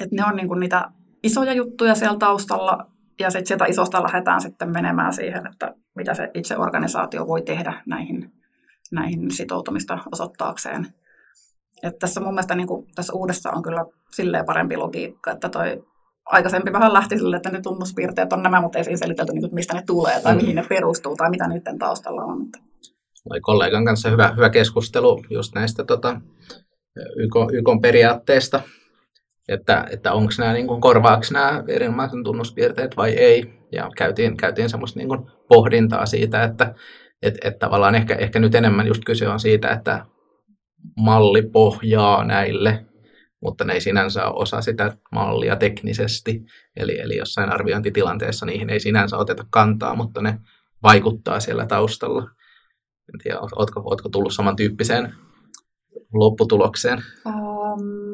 että 0.00 0.16
ne 0.16 0.24
on 0.24 0.36
niin 0.36 0.48
kuin 0.48 0.60
niitä 0.60 0.90
isoja 1.22 1.52
juttuja 1.52 1.94
siellä 1.94 2.18
taustalla, 2.18 2.86
ja 3.20 3.30
sitten 3.30 3.46
sieltä 3.46 3.64
isosta 3.64 4.02
lähdetään 4.02 4.40
sitten 4.40 4.70
menemään 4.70 5.12
siihen, 5.12 5.46
että 5.46 5.74
mitä 5.96 6.14
se 6.14 6.30
itse 6.34 6.56
organisaatio 6.56 7.26
voi 7.26 7.42
tehdä 7.42 7.82
näihin, 7.86 8.32
näihin 8.92 9.30
sitoutumista 9.30 9.98
osoittaakseen. 10.12 10.86
Et 11.82 11.98
tässä 11.98 12.20
mun 12.20 12.34
mielestä 12.34 12.54
niin 12.54 12.66
kuin, 12.66 12.86
tässä 12.94 13.12
uudessa 13.12 13.50
on 13.50 13.62
kyllä 13.62 13.84
silleen 14.10 14.44
parempi 14.44 14.76
logiikka, 14.76 15.30
että 15.30 15.48
toi 15.48 15.84
aikaisempi 16.24 16.72
vähän 16.72 16.92
lähti 16.92 17.18
sille, 17.18 17.36
että 17.36 17.50
ne 17.50 17.60
tunnuspiirteet 17.60 18.32
on 18.32 18.42
nämä, 18.42 18.60
mutta 18.60 18.78
ei 18.78 18.84
siinä 18.84 18.96
selitelty, 18.96 19.32
niin 19.32 19.42
kuin, 19.42 19.54
mistä 19.54 19.74
ne 19.74 19.82
tulee 19.86 20.20
tai 20.20 20.34
mm. 20.34 20.40
mihin 20.40 20.56
ne 20.56 20.64
perustuu 20.68 21.16
tai 21.16 21.30
mitä 21.30 21.48
niiden 21.48 21.78
taustalla 21.78 22.22
on. 22.22 22.46
Oli 23.30 23.40
kollegan 23.40 23.84
kanssa 23.84 24.10
hyvä, 24.10 24.32
hyvä 24.36 24.50
keskustelu 24.50 25.22
just 25.30 25.54
näistä 25.54 25.84
tota, 25.84 26.20
YK, 27.16 27.34
YK 27.52 27.82
periaatteista, 27.82 28.62
että, 29.50 29.86
että 29.90 30.12
onko 30.12 30.32
nämä 30.38 30.52
niin 30.52 30.66
kuin, 30.66 30.80
korvaako 30.80 31.22
nämä 31.32 31.64
erinomaisen 31.68 32.24
tunnuspiirteet 32.24 32.96
vai 32.96 33.10
ei. 33.10 33.60
Ja 33.72 33.90
käytiin, 33.96 34.36
käytiin 34.36 34.70
semmoista 34.70 34.98
niin 34.98 35.08
kuin, 35.08 35.20
pohdintaa 35.48 36.06
siitä, 36.06 36.42
että 36.42 36.74
et, 37.22 37.34
et 37.44 37.58
tavallaan 37.58 37.94
ehkä, 37.94 38.14
ehkä 38.14 38.38
nyt 38.38 38.54
enemmän 38.54 38.86
just 38.86 39.02
kyse 39.06 39.28
on 39.28 39.40
siitä, 39.40 39.68
että 39.70 40.06
malli 40.96 41.42
pohjaa 41.42 42.24
näille, 42.24 42.86
mutta 43.42 43.64
ne 43.64 43.72
ei 43.72 43.80
sinänsä 43.80 44.26
ole 44.26 44.42
osa 44.42 44.60
sitä 44.60 44.96
mallia 45.12 45.56
teknisesti. 45.56 46.42
Eli, 46.76 47.00
eli 47.00 47.16
jossain 47.16 47.52
arviointitilanteessa 47.52 48.46
niihin 48.46 48.70
ei 48.70 48.80
sinänsä 48.80 49.16
oteta 49.16 49.46
kantaa, 49.50 49.96
mutta 49.96 50.22
ne 50.22 50.38
vaikuttaa 50.82 51.40
siellä 51.40 51.66
taustalla. 51.66 52.22
En 53.14 53.20
tiedä, 53.22 53.38
ootko, 53.40 53.80
ootko 53.84 54.08
tullut 54.08 54.32
samantyyppiseen 54.32 55.14
lopputulokseen? 56.12 56.98
Um, 57.26 58.09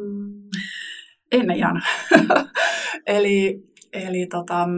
en 1.33 1.51
ihan. 1.51 1.83
eli 3.07 3.67
eli 3.93 4.27
tota, 4.27 4.69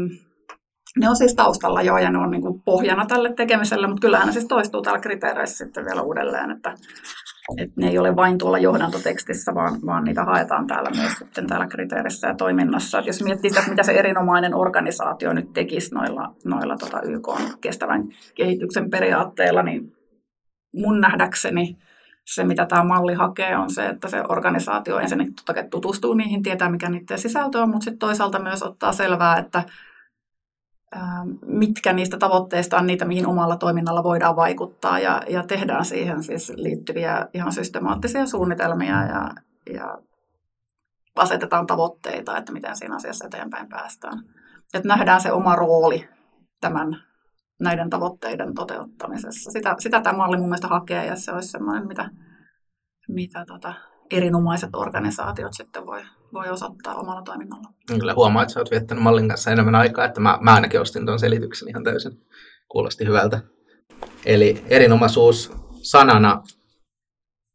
ne 0.99 1.09
on 1.09 1.17
siis 1.17 1.35
taustalla 1.35 1.83
jo 1.83 1.99
ja 1.99 2.11
ne 2.11 2.19
on 2.19 2.31
niin 2.31 2.43
kuin 2.43 2.63
pohjana 2.63 3.07
tälle 3.07 3.35
tekemiselle, 3.35 3.87
mutta 3.87 4.01
kyllähän 4.01 4.27
ne 4.27 4.33
siis 4.33 4.47
toistuu 4.47 4.83
täällä 4.83 5.01
kriteereissä 5.01 5.65
sitten 5.65 5.85
vielä 5.85 6.03
uudelleen, 6.03 6.51
että, 6.51 6.75
että 7.59 7.75
ne 7.77 7.89
ei 7.89 7.99
ole 7.99 8.17
vain 8.17 8.39
tuolla 8.39 8.59
johdantotekstissä, 8.59 9.55
vaan, 9.55 9.79
vaan 9.87 10.05
niitä 10.05 10.25
haetaan 10.25 10.67
täällä 10.67 10.91
myös 10.97 11.13
sitten 11.13 11.47
täällä 11.47 11.67
kriteerissä 11.67 12.29
ja 12.29 12.35
toiminnassa. 12.35 12.99
Että 12.99 13.09
jos 13.09 13.23
miettii 13.23 13.51
että 13.59 13.71
mitä 13.71 13.83
se 13.83 13.93
erinomainen 13.93 14.55
organisaatio 14.55 15.33
nyt 15.33 15.53
tekisi 15.53 15.95
noilla, 15.95 16.35
noilla 16.45 16.77
tota 16.77 17.03
YK 17.03 17.29
kestävän 17.61 18.09
kehityksen 18.35 18.91
periaatteilla, 18.91 19.63
niin 19.63 19.93
mun 20.75 21.01
nähdäkseni 21.01 21.77
se, 22.35 22.45
mitä 22.45 22.67
tämä 22.67 22.85
malli 22.85 23.15
hakee, 23.15 23.57
on 23.57 23.71
se, 23.71 23.87
että 23.87 24.09
se 24.09 24.23
organisaatio 24.29 24.99
ensinnäkin 24.99 25.35
tutustuu 25.71 26.15
niihin, 26.15 26.43
tietää 26.43 26.71
mikä 26.71 26.89
niiden 26.89 27.19
sisältö 27.19 27.63
on, 27.63 27.71
mutta 27.71 27.85
sitten 27.85 27.99
toisaalta 27.99 28.39
myös 28.39 28.63
ottaa 28.63 28.93
selvää, 28.93 29.39
että 29.39 29.63
mitkä 31.47 31.93
niistä 31.93 32.19
tavoitteista 32.19 32.79
on 32.79 32.87
niitä, 32.87 33.05
mihin 33.05 33.27
omalla 33.27 33.57
toiminnalla 33.57 34.05
voidaan 34.05 34.37
vaikuttaa 34.37 34.99
ja, 34.99 35.23
ja 35.29 35.43
tehdään 35.43 35.85
siihen 35.85 36.23
siis 36.23 36.53
liittyviä 36.57 37.27
ihan 37.35 37.53
systemaattisia 37.53 38.27
suunnitelmia 38.27 39.05
ja, 39.05 39.31
ja 39.73 39.99
asetetaan 41.17 41.67
tavoitteita, 41.67 42.37
että 42.37 42.53
miten 42.53 42.77
siinä 42.77 42.97
asiassa 42.97 43.27
eteenpäin 43.27 43.69
päästään. 43.69 44.19
Että 44.75 44.89
nähdään 44.89 45.21
se 45.21 45.33
oma 45.33 45.57
rooli 45.57 46.09
tämän 46.61 47.08
näiden 47.61 47.91
tavoitteiden 47.91 48.55
toteuttamisessa. 48.55 49.51
Sitä, 49.51 49.77
sitä 49.79 50.01
tämä 50.01 50.19
malli 50.19 50.37
mun 50.37 50.49
mielestä 50.49 50.69
hakee 50.69 51.07
ja 51.07 51.17
se 51.17 51.33
olisi 51.33 51.49
sellainen, 51.49 51.89
mitä, 51.89 52.11
mitä 53.09 53.45
tota, 53.47 53.75
erinomaiset 54.11 54.71
organisaatiot 54.77 55.53
sitten 55.53 55.87
voi, 55.87 56.03
voi 56.33 56.49
osoittaa 56.49 56.95
omalla 56.95 57.23
toiminnalla. 57.23 57.69
Kyllä 57.87 58.15
huomaa, 58.15 58.43
että 58.43 58.53
sä 58.55 58.61
oot 58.61 58.71
viettänyt 58.71 59.05
mallin 59.05 59.29
kanssa 59.29 59.51
enemmän 59.51 59.75
aikaa, 59.75 60.05
että 60.05 60.21
mä, 60.21 60.39
mä 60.41 60.55
ainakin 60.55 60.81
ostin 60.81 61.07
tuon 61.07 61.19
selityksen 61.19 61.69
ihan 61.69 61.85
täysin. 61.85 62.13
Kuulosti 62.69 63.07
hyvältä. 63.07 63.41
Eli 64.27 64.65
erinomaisuus 64.67 65.53
sanana, 65.83 66.43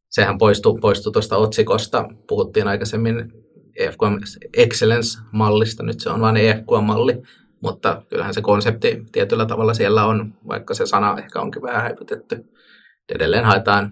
sehän 0.09 0.37
poistui, 0.37 0.79
poistui 0.79 1.11
tuosta 1.11 1.37
otsikosta. 1.37 2.09
Puhuttiin 2.27 2.67
aikaisemmin 2.67 3.31
EFQM 3.75 4.17
Excellence-mallista, 4.57 5.83
nyt 5.83 5.99
se 5.99 6.09
on 6.09 6.21
vain 6.21 6.37
EFQM-malli, 6.37 7.21
mutta 7.63 8.01
kyllähän 8.09 8.33
se 8.33 8.41
konsepti 8.41 9.05
tietyllä 9.11 9.45
tavalla 9.45 9.73
siellä 9.73 10.05
on, 10.05 10.33
vaikka 10.47 10.73
se 10.73 10.85
sana 10.85 11.15
ehkä 11.17 11.41
onkin 11.41 11.61
vähän 11.61 11.81
häipytetty. 11.81 12.45
Edelleen 13.15 13.45
haetaan 13.45 13.91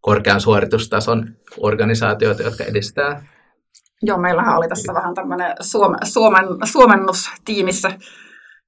korkean 0.00 0.40
suoritustason 0.40 1.28
organisaatioita, 1.58 2.42
jotka 2.42 2.64
edistää. 2.64 3.26
Joo, 4.02 4.18
meillähän 4.18 4.56
oli 4.56 4.68
tässä 4.68 4.94
vähän 4.94 5.14
tämmöinen 5.14 5.54
Suomen, 5.60 5.98
Suomen, 6.04 6.44
suomennustiimissä 6.64 7.90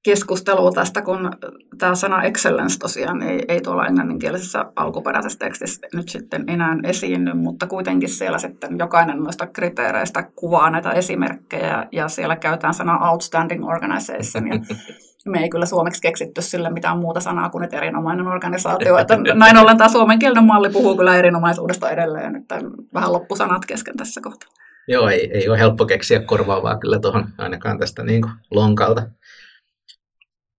keskustelua 0.09 0.73
tästä, 0.73 1.03
kun 1.03 1.31
tämä 1.79 1.94
sana 1.94 2.23
excellence 2.23 2.79
tosiaan 2.79 3.23
ei, 3.23 3.44
ei 3.49 3.61
tuolla 3.61 3.87
englanninkielisessä 3.87 4.64
alkuperäisessä 4.77 5.38
tekstissä 5.38 5.87
nyt 5.94 6.09
sitten 6.09 6.44
enää 6.47 6.77
esiinny, 6.85 7.35
mutta 7.35 7.66
kuitenkin 7.66 8.09
siellä 8.09 8.38
sitten 8.38 8.79
jokainen 8.79 9.18
noista 9.18 9.47
kriteereistä 9.47 10.23
kuvaa 10.37 10.71
näitä 10.71 10.90
esimerkkejä 10.90 11.87
ja 11.92 12.09
siellä 12.09 12.37
käytetään 12.37 12.75
sanaa 12.75 13.11
outstanding 13.11 13.68
organization 13.68 14.49
ja 14.49 14.61
me 15.33 15.38
ei 15.38 15.49
kyllä 15.49 15.66
suomeksi 15.66 16.03
keksitty 16.03 16.42
sille 16.42 16.71
mitään 16.71 16.99
muuta 16.99 17.21
sanaa 17.21 17.51
kuin 17.51 17.64
että 17.64 17.77
erinomainen 17.77 18.27
organisaatio. 18.27 18.99
Että 18.99 19.16
näin 19.35 19.57
ollen 19.57 19.79
tämä 19.79 19.88
suomenkielinen 19.88 20.44
malli 20.44 20.71
puhuu 20.71 20.97
kyllä 20.97 21.16
erinomaisuudesta 21.16 21.90
edelleen, 21.90 22.37
että 22.37 22.61
vähän 22.94 23.12
loppusanat 23.12 23.66
kesken 23.66 23.97
tässä 23.97 24.21
kohtaa. 24.21 24.51
Joo, 24.88 25.09
ei, 25.09 25.31
ei 25.33 25.49
ole 25.49 25.59
helppo 25.59 25.87
keksiä 25.87 26.21
korvaavaa 26.21 26.79
kyllä 26.79 26.99
tuohon 26.99 27.29
ainakaan 27.38 27.79
tästä 27.79 28.03
niin 28.03 28.25
lonkalta. 28.51 29.03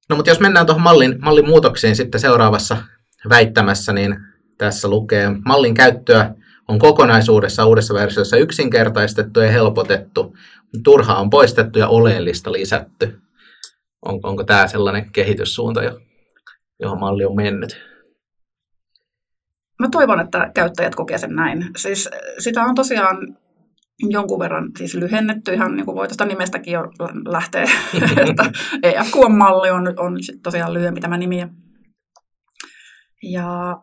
No 0.09 0.15
mutta 0.15 0.31
jos 0.31 0.39
mennään 0.39 0.65
tuohon 0.65 0.83
mallin, 0.83 1.19
mallin 1.21 1.47
muutoksiin 1.47 1.95
sitten 1.95 2.21
seuraavassa 2.21 2.77
väittämässä, 3.29 3.93
niin 3.93 4.17
tässä 4.57 4.87
lukee, 4.87 5.31
mallin 5.45 5.73
käyttöä 5.73 6.35
on 6.67 6.79
kokonaisuudessa 6.79 7.65
uudessa 7.65 7.93
versiossa 7.93 8.37
yksinkertaistettu 8.37 9.39
ja 9.39 9.51
helpotettu, 9.51 10.37
turha 10.83 11.15
on 11.15 11.29
poistettu 11.29 11.79
ja 11.79 11.87
oleellista 11.87 12.51
lisätty. 12.51 13.19
On, 14.05 14.19
onko 14.23 14.43
tämä 14.43 14.67
sellainen 14.67 15.11
kehityssuunta, 15.11 15.81
johon 16.79 16.99
malli 16.99 17.25
on 17.25 17.35
mennyt? 17.35 17.81
Mä 19.79 19.89
toivon, 19.91 20.19
että 20.19 20.51
käyttäjät 20.53 20.95
kokee 20.95 21.17
sen 21.17 21.35
näin. 21.35 21.65
Siis 21.77 22.09
sitä 22.39 22.61
on 22.63 22.75
tosiaan 22.75 23.37
jonkun 23.99 24.39
verran 24.39 24.71
siis 24.77 24.95
lyhennetty, 24.95 25.53
ihan 25.53 25.75
niin 25.75 25.85
kuin 25.85 25.95
voi 25.95 26.07
tuosta 26.07 26.25
nimestäkin 26.25 26.73
jo 26.73 26.81
lähteä, 27.25 27.63
että 28.29 28.51
EFQ-malli 28.83 29.69
on, 29.69 29.93
on 29.97 30.23
sit 30.23 30.41
tosiaan 30.43 30.73
lyhyempi 30.73 31.01
tämä 31.01 31.17
nimi. 31.17 31.47
Ja 33.23 33.77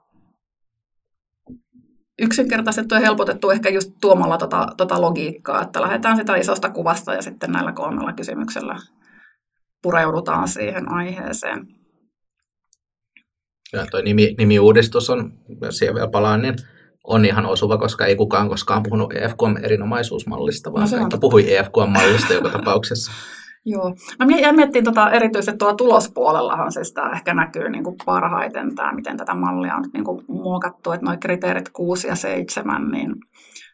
yksinkertaistettu 2.18 2.94
ja 2.94 3.00
helpotettu 3.00 3.50
ehkä 3.50 3.68
just 3.68 3.92
tuomalla 4.00 4.38
tota, 4.38 4.66
tota 4.76 5.00
logiikkaa, 5.00 5.62
että 5.62 5.80
lähdetään 5.80 6.16
sitä 6.16 6.36
isosta 6.36 6.70
kuvasta 6.70 7.14
ja 7.14 7.22
sitten 7.22 7.52
näillä 7.52 7.72
kolmella 7.72 8.12
kysymyksellä 8.12 8.76
pureudutaan 9.82 10.48
siihen 10.48 10.92
aiheeseen. 10.92 11.66
Ja 13.72 13.86
tuo 13.90 14.02
nimi, 14.02 14.34
nimiuudistus 14.38 15.10
on, 15.10 15.32
siihen 15.70 15.94
vielä 15.94 16.08
palaan, 16.08 16.42
niin 16.42 16.54
on 17.06 17.24
ihan 17.24 17.46
osuva, 17.46 17.78
koska 17.78 18.06
ei 18.06 18.16
kukaan 18.16 18.48
koskaan 18.48 18.82
puhunut 18.82 19.12
EFQM 19.12 19.56
erinomaisuusmallista, 19.62 20.72
vaan 20.72 20.88
no, 20.92 20.98
kaikki 20.98 21.18
puhui 21.18 21.54
EFQM-mallista 21.54 22.34
joka 22.34 22.48
tapauksessa. 22.48 23.12
Joo. 23.68 23.94
Mä 24.18 24.36
jäin 24.36 24.56
miettimään 24.56 24.84
tota, 24.84 25.10
erityisesti 25.10 25.58
tuolla 25.58 25.74
tulospuolellahan 25.74 26.72
siis 26.72 26.92
tämä 26.92 27.12
ehkä 27.12 27.34
näkyy 27.34 27.68
niin 27.68 27.84
kuin 27.84 27.96
parhaiten 28.04 28.74
tämä, 28.74 28.92
miten 28.92 29.16
tätä 29.16 29.34
mallia 29.34 29.76
on 29.76 29.84
niin 29.92 30.04
kuin 30.04 30.24
muokattu, 30.28 30.92
että 30.92 31.06
nuo 31.06 31.16
kriteerit 31.20 31.68
6 31.68 32.08
ja 32.08 32.14
7, 32.14 32.90
niin 32.90 33.14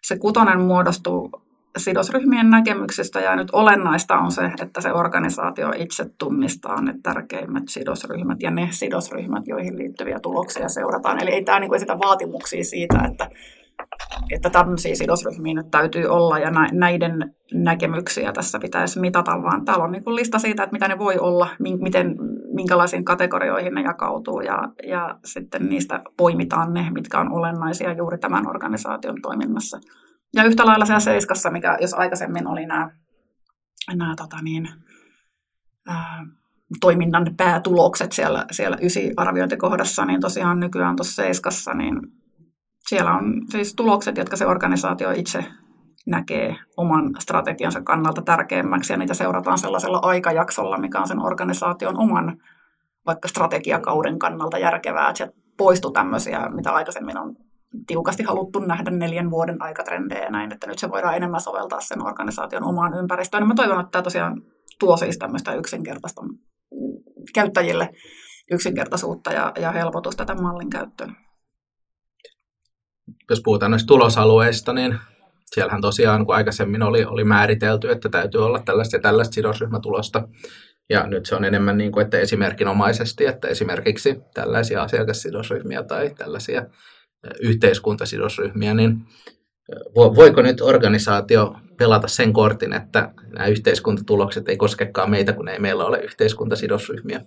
se 0.03 0.19
kutonen 0.19 0.61
muodostuu 0.61 1.31
sidosryhmien 1.77 2.51
näkemyksistä 2.51 3.21
ja 3.21 3.37
nyt 3.37 3.49
olennaista 3.53 4.19
on 4.19 4.33
se, 4.33 4.51
että 4.63 4.81
se 4.81 4.93
organisaatio 4.93 5.73
itse 5.77 6.07
tunnistaa 6.19 6.83
ne 6.83 6.95
tärkeimmät 7.03 7.65
sidosryhmät 7.69 8.43
ja 8.43 8.51
ne 8.51 8.69
sidosryhmät, 8.71 9.47
joihin 9.47 9.79
liittyviä 9.79 10.21
tuloksia 10.21 10.69
seurataan. 10.69 11.23
Eli 11.23 11.31
ei 11.31 11.45
tämä 11.45 11.61
niin 11.61 11.75
esitä 11.75 11.99
vaatimuksia 11.99 12.65
siitä, 12.65 13.09
että, 13.11 13.31
että 14.31 14.51
tämmöisiä 14.51 14.95
sidosryhmiä 14.95 15.55
nyt 15.55 15.71
täytyy 15.71 16.07
olla 16.07 16.39
ja 16.39 16.51
näiden 16.73 17.35
näkemyksiä 17.55 18.33
tässä 18.33 18.59
pitäisi 18.59 19.01
mitata, 19.01 19.43
vaan 19.43 19.65
täällä 19.65 19.85
on 19.85 19.93
niin 19.93 20.03
lista 20.07 20.39
siitä, 20.39 20.63
että 20.63 20.73
mitä 20.73 20.89
ne 20.89 20.99
voi 20.99 21.19
olla, 21.19 21.49
miten, 21.81 22.17
minkälaisiin 22.55 23.05
kategorioihin 23.05 23.75
ne 23.75 23.83
jakautuu 23.83 24.41
ja, 24.41 24.59
ja 24.87 25.19
sitten 25.25 25.69
niistä 25.69 26.03
poimitaan 26.17 26.75
ne, 26.75 26.91
mitkä 26.91 27.21
on 27.21 27.33
olennaisia 27.33 27.93
juuri 27.93 28.19
tämän 28.19 28.49
organisaation 28.49 29.17
toiminnassa. 29.23 29.79
Ja 30.35 30.45
yhtä 30.45 30.67
lailla 30.67 30.85
siellä 30.85 31.01
Seiskassa, 31.01 31.51
mikä 31.51 31.79
jos 31.81 31.95
aikaisemmin 31.95 32.47
oli 32.47 32.67
nämä, 32.67 32.91
nämä 33.95 34.15
tota 34.17 34.37
niin, 34.43 34.69
ää, 35.89 36.27
toiminnan 36.81 37.35
päätulokset 37.37 38.13
siellä, 38.13 38.45
siellä 38.51 38.77
ysi 38.83 39.13
arviointikohdassa, 39.17 40.05
niin 40.05 40.21
tosiaan 40.21 40.61
nykyään 40.61 40.97
tuossa 40.97 41.23
Seiskassa, 41.23 41.75
niin 41.75 42.01
siellä 42.89 43.13
on 43.13 43.43
siis 43.51 43.75
tulokset, 43.75 44.17
jotka 44.17 44.37
se 44.37 44.47
organisaatio 44.47 45.11
itse 45.11 45.45
näkee 46.07 46.57
oman 46.77 47.11
strategiansa 47.19 47.83
kannalta 47.83 48.23
tärkeimmäksi, 48.23 48.93
ja 48.93 48.97
niitä 48.97 49.15
seurataan 49.15 49.59
sellaisella 49.59 49.99
aikajaksolla, 50.03 50.79
mikä 50.79 51.01
on 51.01 51.09
sen 51.09 51.21
organisaation 51.21 51.99
oman 51.99 52.39
vaikka 53.07 53.29
strategiakauden 53.29 54.19
kannalta 54.19 54.59
järkevää, 54.59 55.09
että 55.09 55.17
sieltä 55.17 55.35
poistuu 55.57 55.91
tämmöisiä, 55.91 56.49
mitä 56.49 56.73
aikaisemmin 56.73 57.19
on 57.19 57.37
tiukasti 57.87 58.23
haluttu 58.23 58.59
nähdä 58.59 58.91
neljän 58.91 59.31
vuoden 59.31 59.63
aikatrendejä 59.63 60.31
näin, 60.31 60.53
että 60.53 60.67
nyt 60.67 60.79
se 60.79 60.91
voidaan 60.91 61.17
enemmän 61.17 61.41
soveltaa 61.41 61.81
sen 61.81 62.07
organisaation 62.07 62.65
omaan 62.65 62.99
ympäristöön. 62.99 63.49
Mä 63.49 63.55
toivon, 63.55 63.81
että 63.81 63.91
tämä 63.91 64.03
tosiaan 64.03 64.43
tuo 64.79 64.97
siis 64.97 65.19
tämmöistä 65.19 65.55
yksinkertaista 65.55 66.23
käyttäjille 67.35 67.91
yksinkertaisuutta 68.51 69.33
ja, 69.33 69.53
ja 69.61 69.73
helpotusta 69.73 70.25
tämän 70.25 70.43
mallin 70.43 70.71
käyttöön. 70.71 71.17
Jos 73.31 73.41
puhutaan 73.45 73.71
noista 73.71 73.87
tulosalueista, 73.87 74.73
niin 74.73 74.99
siellähän 75.47 75.81
tosiaan, 75.81 76.27
kun 76.27 76.35
aikaisemmin 76.35 76.83
oli, 76.83 77.05
oli 77.05 77.25
määritelty, 77.25 77.91
että 77.91 78.09
täytyy 78.09 78.45
olla 78.45 78.59
tällaista 78.59 78.97
ja 78.97 79.01
tällaista 79.01 79.35
sidosryhmätulosta, 79.35 80.29
ja 80.91 81.07
nyt 81.07 81.27
se 81.27 81.35
on 81.35 81.45
enemmän 81.45 81.79
niin 81.79 81.93
kuin, 81.93 82.05
että 82.05 82.19
esimerkinomaisesti, 82.19 83.27
että 83.27 83.49
esimerkiksi 83.49 84.21
tällaisia 84.35 84.83
asiakassidosryhmiä 84.83 85.83
tai 85.83 86.15
tällaisia 86.19 86.67
yhteiskuntasidosryhmiä, 87.41 88.75
niin 88.75 88.99
voiko 89.95 90.43
nyt 90.43 90.61
organisaatio 90.61 91.57
pelata 91.79 92.09
sen 92.09 92.33
kortin, 92.33 92.73
että 92.73 93.13
nämä 93.33 93.47
yhteiskuntatulokset 93.47 94.49
ei 94.49 94.57
koskekaan 94.57 95.11
meitä, 95.11 95.33
kun 95.33 95.49
ei 95.49 95.59
meillä 95.59 95.85
ole 95.85 96.01
yhteiskuntasidosryhmiä? 96.01 97.21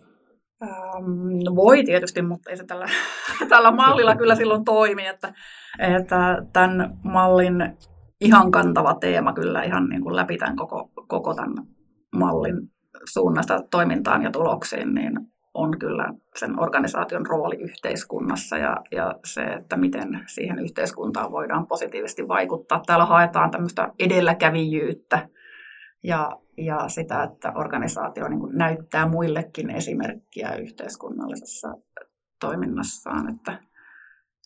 Ähm, 0.64 1.56
voi 1.56 1.84
tietysti, 1.84 2.22
mutta 2.22 2.50
ei 2.50 2.58
se 2.58 2.66
tällä, 2.66 2.86
tällä 3.50 3.72
mallilla 3.72 4.16
kyllä 4.16 4.36
silloin 4.36 4.66
toimi, 4.66 5.08
että, 5.08 5.34
että 5.80 6.38
tämän 6.54 6.98
mallin 7.04 7.78
ihan 8.22 8.52
kantava 8.52 8.94
teema 8.94 9.34
kyllä 9.34 9.64
ihan 9.64 9.90
niin 9.90 10.02
kuin 10.02 10.16
läpi 10.16 10.38
tämän 10.38 10.56
koko, 10.56 10.92
koko 11.08 11.34
tämän 11.34 11.54
mallin 12.16 12.56
suunnasta 13.14 13.60
toimintaan 13.72 14.24
ja 14.24 14.32
tuloksiin, 14.32 14.94
niin 14.94 15.14
on 15.56 15.80
kyllä 15.80 16.14
sen 16.36 16.60
organisaation 16.60 17.26
rooli 17.26 17.56
yhteiskunnassa 17.56 18.58
ja, 18.58 18.78
ja 18.92 19.16
se, 19.26 19.44
että 19.44 19.78
miten 19.78 20.24
siihen 20.28 20.60
yhteiskuntaan 20.60 21.32
voidaan 21.32 21.68
positiivisesti 21.68 22.28
vaikuttaa. 22.28 22.84
Täällä 22.86 23.06
haetaan 23.06 23.52
tämmöistä 23.52 23.92
edelläkävijyyttä 24.00 25.30
ja, 26.04 26.40
ja 26.58 26.88
sitä, 26.88 27.24
että 27.24 27.52
organisaatio 27.56 28.28
niin 28.28 28.40
näyttää 28.54 29.08
muillekin 29.08 29.70
esimerkkiä 29.70 30.56
yhteiskunnallisessa 30.56 31.74
toiminnassaan. 32.40 33.36
Että 33.36 33.60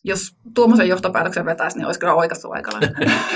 jos 0.04 0.36
tuommoisen 0.54 0.88
johtopäätöksen 0.88 1.44
vetäisi, 1.44 1.78
niin 1.78 1.86
olisi 1.86 2.00
kyllä 2.00 2.14
oikaisu 2.14 2.50
aikana. 2.50 2.80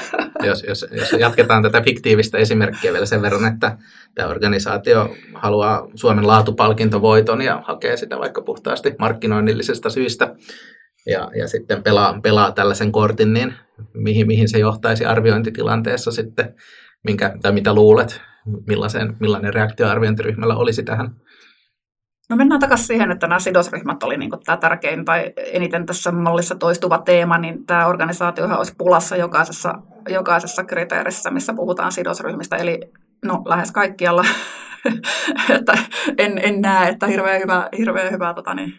jos, 0.49 0.65
jos, 0.69 0.87
jos 0.91 1.13
jatketaan 1.13 1.63
tätä 1.63 1.81
fiktiivistä 1.81 2.39
esimerkkiä 2.39 2.93
vielä 2.93 3.07
sen 3.07 3.23
verran, 3.23 3.53
että 3.53 3.79
tämä 4.15 4.29
organisaatio 4.29 5.17
haluaa 5.35 5.89
Suomen 5.95 6.27
laatupalkintovoiton 6.27 7.43
ja 7.43 7.63
hakee 7.67 7.97
sitä 7.97 8.19
vaikka 8.19 8.43
puhtaasti 8.43 8.95
markkinoinnillisesta 8.99 9.91
syystä, 9.91 10.35
ja, 11.07 11.31
ja 11.39 11.49
sitten 11.49 11.83
pelaa, 11.83 12.21
pelaa 12.23 12.53
tällaisen 12.53 12.93
kortin, 12.93 13.33
niin 13.33 13.55
mihin, 13.95 14.27
mihin 14.27 14.49
se 14.49 14.59
johtaisi 14.59 15.05
arviointitilanteessa 15.05 16.11
sitten, 16.11 16.55
minkä, 17.05 17.37
tai 17.43 17.53
mitä 17.53 17.75
luulet, 17.75 18.21
millainen 19.21 19.55
reaktio 19.55 19.89
arviointiryhmällä 19.89 20.57
olisi 20.57 20.83
tähän? 20.83 21.11
No 22.31 22.37
mennään 22.37 22.61
takaisin 22.61 22.87
siihen, 22.87 23.11
että 23.11 23.27
nämä 23.27 23.39
sidosryhmät 23.39 24.03
oli 24.03 24.17
niin 24.17 24.31
tämä 24.45 24.57
tärkein 24.57 25.05
tai 25.05 25.33
eniten 25.37 25.87
tässä 25.87 26.13
mallissa 26.13 26.55
toistuva 26.55 26.99
teema, 26.99 27.39
niin 27.39 27.67
tämä 27.67 27.87
organisaatiohan 27.87 28.59
olisi 28.59 28.75
pulassa 28.79 29.17
jokaisessa, 29.17 29.75
jokaisessa 30.09 30.65
kriteerissä, 30.65 31.31
missä 31.31 31.55
puhutaan 31.55 31.93
sidosryhmistä, 31.93 32.57
eli 32.57 32.81
no 33.25 33.43
lähes 33.45 33.73
kaikkialla. 33.73 34.25
että 35.57 35.79
en, 36.19 36.39
en 36.39 36.61
näe, 36.61 36.89
että 36.89 37.07
hirveän 37.07 37.43
hyvää, 37.43 37.69
hirveän 37.79 38.13
hyvää 38.13 38.35
tota, 38.35 38.55
niin, 38.55 38.75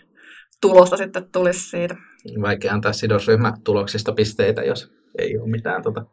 tulosta 0.61 0.97
sitten 0.97 1.31
tulisi 1.31 1.69
siitä. 1.69 1.95
Vaikea 2.41 2.73
antaa 2.73 2.93
sidosryhmätuloksista 2.93 4.13
pisteitä, 4.13 4.61
jos 4.61 4.91
ei 5.17 5.37
ole 5.37 5.49
mitään 5.49 5.83
tota 5.83 6.05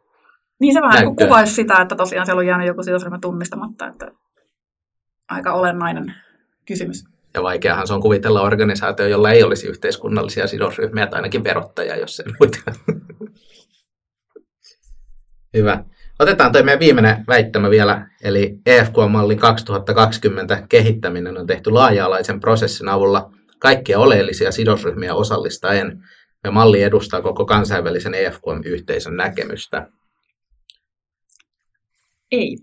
Niin 0.59 0.73
se 0.73 0.81
vähän 0.81 1.05
niin 1.05 1.15
kuvaisi 1.15 1.53
sitä, 1.53 1.81
että 1.81 1.95
tosiaan 1.95 2.25
siellä 2.25 2.39
on 2.39 2.47
jäänyt 2.47 2.67
joku 2.67 2.83
sidosryhmä 2.83 3.19
tunnistamatta, 3.21 3.87
että 3.87 4.11
aika 5.29 5.53
olennainen 5.53 6.13
kysymys. 6.67 7.12
Ja 7.33 7.43
vaikeahan 7.43 7.87
se 7.87 7.93
on 7.93 8.01
kuvitella 8.01 8.41
organisaatio, 8.41 9.07
jolla 9.07 9.31
ei 9.31 9.43
olisi 9.43 9.67
yhteiskunnallisia 9.67 10.47
sidosryhmiä 10.47 11.07
tai 11.07 11.17
ainakin 11.17 11.43
verottaja, 11.43 11.95
jos 11.95 12.15
se 12.15 12.23
muita. 12.39 12.57
Hyvä. 15.53 15.83
Otetaan 16.19 16.51
tuo 16.51 16.63
meidän 16.63 16.79
viimeinen 16.79 17.23
väittämä 17.27 17.69
vielä, 17.69 18.09
eli 18.23 18.59
EFK-mallin 18.65 19.39
2020 19.39 20.63
kehittäminen 20.69 21.37
on 21.37 21.47
tehty 21.47 21.71
laaja-alaisen 21.71 22.39
prosessin 22.39 22.89
avulla 22.89 23.31
kaikkia 23.59 23.99
oleellisia 23.99 24.51
sidosryhmiä 24.51 25.13
osallistaen, 25.13 26.03
ja 26.43 26.51
malli 26.51 26.83
edustaa 26.83 27.21
koko 27.21 27.45
kansainvälisen 27.45 28.13
EFKM-yhteisön 28.13 29.17
näkemystä. 29.17 29.87
Ei. 32.31 32.57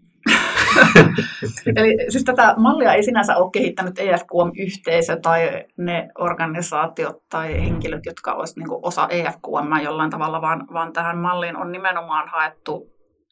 Eli 1.76 1.96
siis 2.08 2.24
tätä 2.24 2.54
mallia 2.56 2.94
ei 2.94 3.02
sinänsä 3.02 3.36
ole 3.36 3.50
kehittänyt 3.52 3.98
EFQM-yhteisö 3.98 5.16
tai 5.22 5.64
ne 5.76 6.08
organisaatiot 6.18 7.16
tai 7.28 7.60
henkilöt, 7.60 8.06
jotka 8.06 8.32
olisivat 8.32 8.68
niin 8.68 8.78
osa 8.82 9.08
EFQM 9.08 9.82
jollain 9.84 10.10
tavalla, 10.10 10.40
vaan, 10.40 10.66
vaan 10.72 10.92
tähän 10.92 11.18
malliin 11.18 11.56
on 11.56 11.72
nimenomaan 11.72 12.28
haettu 12.28 12.86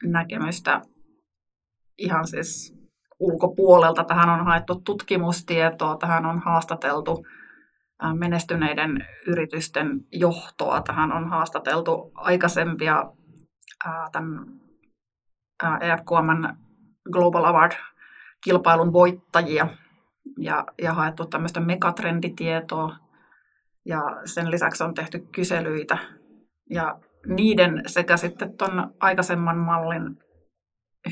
näkemystä 0.04 0.80
ihan 1.98 2.26
siis 2.26 2.78
ulkopuolelta. 3.18 4.04
Tähän 4.04 4.28
on 4.28 4.46
haettu 4.46 4.74
tutkimustietoa, 4.74 5.96
tähän 5.96 6.26
on 6.26 6.38
haastateltu 6.38 7.26
menestyneiden 8.18 9.06
yritysten 9.26 10.00
johtoa, 10.12 10.82
tähän 10.82 11.12
on 11.12 11.28
haastateltu 11.28 12.10
aikaisempia 12.14 13.04
tämän 14.12 14.46
EFQMn 15.80 16.67
Global 17.12 17.44
Award-kilpailun 17.44 18.92
voittajia 18.92 19.68
ja, 20.38 20.64
ja 20.82 20.92
haettu 20.92 21.26
tämmöistä 21.26 21.60
megatrenditietoa. 21.60 22.96
Ja 23.84 24.02
sen 24.24 24.50
lisäksi 24.50 24.84
on 24.84 24.94
tehty 24.94 25.28
kyselyitä. 25.32 25.98
Ja 26.70 26.98
niiden 27.26 27.82
sekä 27.86 28.16
sitten 28.16 28.56
tuon 28.56 28.94
aikaisemman 29.00 29.56
mallin 29.58 30.18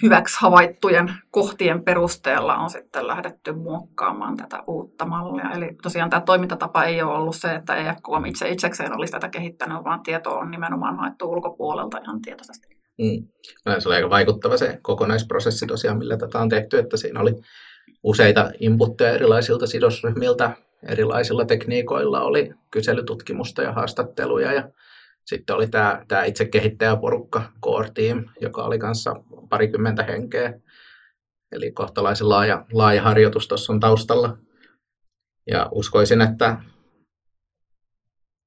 hyväksi 0.02 0.36
havaittujen 0.40 1.14
kohtien 1.30 1.84
perusteella 1.84 2.56
on 2.56 2.70
sitten 2.70 3.06
lähdetty 3.06 3.52
muokkaamaan 3.52 4.36
tätä 4.36 4.62
uutta 4.66 5.06
mallia. 5.06 5.50
Eli 5.50 5.76
tosiaan 5.82 6.10
tämä 6.10 6.20
toimintatapa 6.20 6.84
ei 6.84 7.02
ole 7.02 7.12
ollut 7.12 7.36
se, 7.36 7.54
että 7.54 7.74
EFKM 7.74 8.24
itse 8.26 8.48
itsekseen 8.48 8.96
olisi 8.96 9.12
tätä 9.12 9.28
kehittänyt, 9.28 9.84
vaan 9.84 10.02
tieto 10.02 10.38
on 10.38 10.50
nimenomaan 10.50 10.96
haettu 10.96 11.30
ulkopuolelta 11.30 11.98
ihan 11.98 12.22
tietoisesti. 12.22 12.75
Mm. 12.98 13.28
No, 13.66 13.80
se 13.80 13.88
oli 13.88 13.96
aika 13.96 14.10
vaikuttava 14.10 14.56
se 14.56 14.78
kokonaisprosessi 14.82 15.66
tosiaan, 15.66 15.98
millä 15.98 16.16
tätä 16.16 16.38
on 16.38 16.48
tehty, 16.48 16.78
että 16.78 16.96
siinä 16.96 17.20
oli 17.20 17.32
useita 18.02 18.50
inputteja 18.60 19.12
erilaisilta 19.14 19.66
sidosryhmiltä, 19.66 20.56
erilaisilla 20.88 21.44
tekniikoilla 21.44 22.20
oli 22.20 22.54
kyselytutkimusta 22.70 23.62
ja 23.62 23.72
haastatteluja 23.72 24.52
ja 24.52 24.70
sitten 25.24 25.56
oli 25.56 25.66
tämä, 25.66 26.04
tämä 26.08 26.24
itse 26.24 26.44
kehittäjäporukka, 26.44 27.52
Core 27.64 27.90
Team, 27.94 28.24
joka 28.40 28.64
oli 28.64 28.78
kanssa 28.78 29.14
parikymmentä 29.48 30.02
henkeä. 30.02 30.60
Eli 31.52 31.72
kohtalaisen 31.72 32.28
laaja, 32.28 32.66
laaja 32.72 33.02
harjoitus 33.02 33.48
tuossa 33.48 33.72
on 33.72 33.80
taustalla. 33.80 34.38
Ja 35.46 35.68
uskoisin, 35.72 36.20
että 36.20 36.56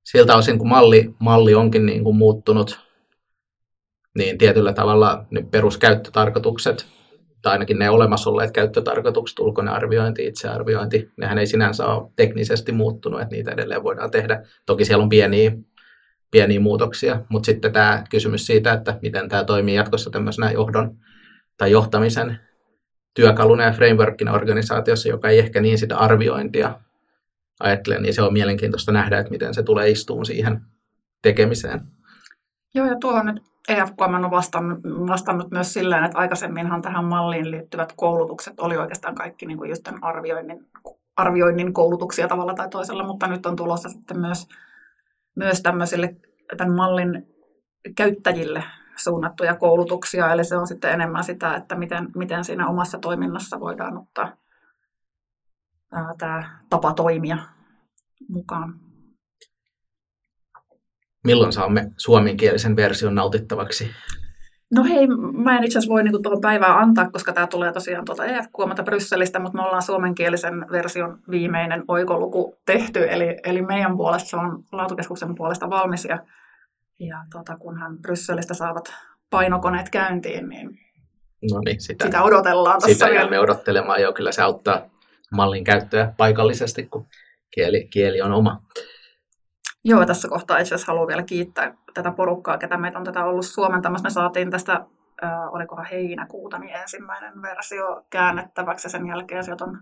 siltä 0.06 0.36
osin 0.36 0.58
kun 0.58 0.70
malli, 0.70 1.16
malli 1.20 1.56
onkin 1.56 1.86
niin 1.86 2.04
kuin 2.04 2.16
muuttunut 2.16 2.89
niin 4.18 4.38
tietyllä 4.38 4.74
tavalla 4.74 5.26
ne 5.32 5.46
peruskäyttötarkoitukset, 5.52 6.88
tai 7.42 7.52
ainakin 7.52 7.80
ne 7.80 7.90
olemassa 7.90 8.30
olleet 8.30 8.52
käyttötarkoitukset, 8.52 9.40
ulkoinen 9.40 9.74
arviointi, 9.74 10.28
itsearviointi, 10.28 11.12
nehän 11.18 11.38
ei 11.38 11.48
sinänsä 11.48 11.86
ole 11.86 12.12
teknisesti 12.16 12.72
muuttunut, 12.72 13.22
että 13.22 13.36
niitä 13.36 13.52
edelleen 13.52 13.84
voidaan 13.84 14.12
tehdä. 14.12 14.44
Toki 14.66 14.86
siellä 14.86 15.04
on 15.04 15.10
pieniä, 15.10 15.52
pieniä 16.32 16.60
muutoksia, 16.60 17.22
mutta 17.30 17.46
sitten 17.46 17.74
tämä 17.74 18.04
kysymys 18.10 18.46
siitä, 18.46 18.74
että 18.74 19.00
miten 19.02 19.30
tämä 19.30 19.44
toimii 19.44 19.76
jatkossa 19.76 20.10
tämmöisenä 20.10 20.52
johdon 20.52 20.98
tai 21.58 21.72
johtamisen 21.72 22.40
työkaluna 23.14 23.64
ja 23.64 23.72
frameworkina 23.72 24.34
organisaatiossa, 24.34 25.10
joka 25.10 25.30
ei 25.30 25.40
ehkä 25.40 25.62
niin 25.62 25.78
sitä 25.78 25.98
arviointia 25.98 26.80
ajattele, 27.60 28.00
niin 28.00 28.14
se 28.14 28.22
on 28.22 28.34
mielenkiintoista 28.34 28.92
nähdä, 28.92 29.20
että 29.20 29.32
miten 29.32 29.54
se 29.54 29.64
tulee 29.64 29.90
istuun 29.90 30.26
siihen 30.26 30.62
tekemiseen. 31.22 31.82
Joo, 32.74 32.86
ja 32.86 32.96
tuohon 33.02 33.26
nyt 33.26 33.49
EFKM 33.70 34.14
on 34.14 34.32
vastannut, 34.32 34.80
vastannut 34.84 35.52
myös 35.52 35.74
sillä 35.74 36.06
että 36.06 36.18
aikaisemminhan 36.18 36.82
tähän 36.82 37.06
malliin 37.06 37.52
liittyvät 37.52 37.94
koulutukset 37.96 38.60
oli 38.60 38.78
oikeastaan 38.78 39.16
kaikki 39.16 39.46
niin 39.46 39.58
kuin 39.58 39.70
just 39.70 39.84
tämän 39.84 40.04
arvioinnin, 40.04 40.68
arvioinnin 41.16 41.74
koulutuksia 41.74 42.28
tavalla 42.28 42.54
tai 42.54 42.70
toisella, 42.70 43.04
mutta 43.04 43.28
nyt 43.28 43.46
on 43.46 43.56
tulossa 43.56 43.90
sitten 43.90 44.20
myös, 44.20 44.48
myös 45.36 45.62
tämmöisille 45.62 46.16
tämän 46.58 46.76
mallin 46.76 47.28
käyttäjille 47.96 48.64
suunnattuja 48.96 49.56
koulutuksia, 49.56 50.34
eli 50.34 50.44
se 50.44 50.58
on 50.58 50.68
sitten 50.68 50.92
enemmän 50.92 51.24
sitä, 51.24 51.56
että 51.56 51.76
miten, 51.76 52.08
miten 52.16 52.46
siinä 52.46 52.68
omassa 52.68 53.00
toiminnassa 53.00 53.60
voidaan 53.60 53.98
ottaa 53.98 54.32
ää, 55.92 56.14
tämä 56.18 56.60
tapa 56.70 56.94
toimia 56.94 57.38
mukaan. 58.30 58.89
Milloin 61.26 61.54
saamme 61.54 61.92
suomenkielisen 61.98 62.76
version 62.76 63.16
nautittavaksi? 63.16 63.92
No 64.76 64.84
hei, 64.84 65.08
mä 65.44 65.58
en 65.58 65.64
itse 65.64 65.80
asiassa 65.80 65.94
voi 65.94 66.04
niinku 66.04 66.20
tuohon 66.20 66.42
päivään 66.42 66.78
antaa, 66.78 67.12
koska 67.12 67.34
tämä 67.34 67.48
tulee 67.48 67.74
tosiaan 67.74 68.06
tuolta 68.06 68.26
EFQMata 68.26 68.84
Brysselistä, 68.84 69.40
mutta 69.40 69.58
me 69.58 69.64
ollaan 69.64 69.82
suomenkielisen 69.82 70.66
version 70.72 71.20
viimeinen 71.32 71.84
oikoluku 71.88 72.58
tehty, 72.66 73.08
eli, 73.10 73.38
eli 73.44 73.62
meidän 73.62 73.98
puolesta 73.98 74.30
se 74.30 74.38
on 74.38 74.64
laatukeskuksen 74.72 75.36
puolesta 75.36 75.70
valmis, 75.70 76.06
ja, 76.06 76.20
ja 77.00 77.18
tota, 77.32 77.58
kunhan 77.58 77.98
Brysselistä 77.98 78.54
saavat 78.54 78.94
painokoneet 79.30 79.90
käyntiin, 79.90 80.50
niin, 80.50 80.70
no 81.52 81.60
niin 81.66 81.82
sitä, 81.82 82.06
sitä 82.06 82.24
odotellaan 82.24 82.80
tässä 82.80 82.94
Sitä 82.94 83.10
jäämme 83.10 83.40
odottelemaan 83.40 84.02
jo, 84.02 84.14
kyllä 84.14 84.32
se 84.32 84.42
auttaa 84.42 84.82
mallin 85.32 85.64
käyttöä 85.64 86.14
paikallisesti, 86.18 86.86
kun 86.86 87.06
kieli, 87.52 87.88
kieli 87.94 88.22
on 88.22 88.32
oma. 88.32 88.62
Joo, 89.86 90.06
tässä 90.06 90.28
kohtaa 90.28 90.58
itse 90.58 90.76
asiassa 90.76 90.92
haluan 90.92 91.08
vielä 91.08 91.24
kiittää 91.24 91.74
tätä 91.94 92.12
porukkaa, 92.12 92.58
ketä 92.58 92.78
meitä 92.78 92.98
on 92.98 93.04
tätä 93.04 93.26
ollut 93.26 93.46
suomentamassa. 93.46 94.04
Me 94.04 94.10
saatiin 94.10 94.52
tästä, 94.52 94.74
äh, 95.24 95.54
olikohan 95.54 95.86
heinäkuuta, 95.86 96.60
niin 96.60 96.76
ensimmäinen 96.76 97.42
versio 97.42 98.06
käännettäväksi 98.10 98.86
ja 98.86 98.90
sen 98.90 99.08
jälkeen 99.08 99.44
sieltä 99.44 99.66
on 99.66 99.82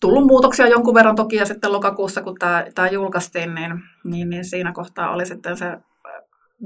tullut 0.00 0.26
muutoksia 0.26 0.66
jonkun 0.66 0.94
verran 0.94 1.16
toki 1.16 1.36
ja 1.36 1.46
sitten 1.46 1.72
lokakuussa, 1.72 2.22
kun 2.22 2.36
tämä, 2.38 2.64
tämä 2.74 2.88
julkaistiin, 2.88 3.54
niin, 3.54 3.82
niin, 4.04 4.30
niin 4.30 4.44
siinä 4.44 4.72
kohtaa 4.72 5.10
oli 5.10 5.26
sitten 5.26 5.56
se 5.56 5.78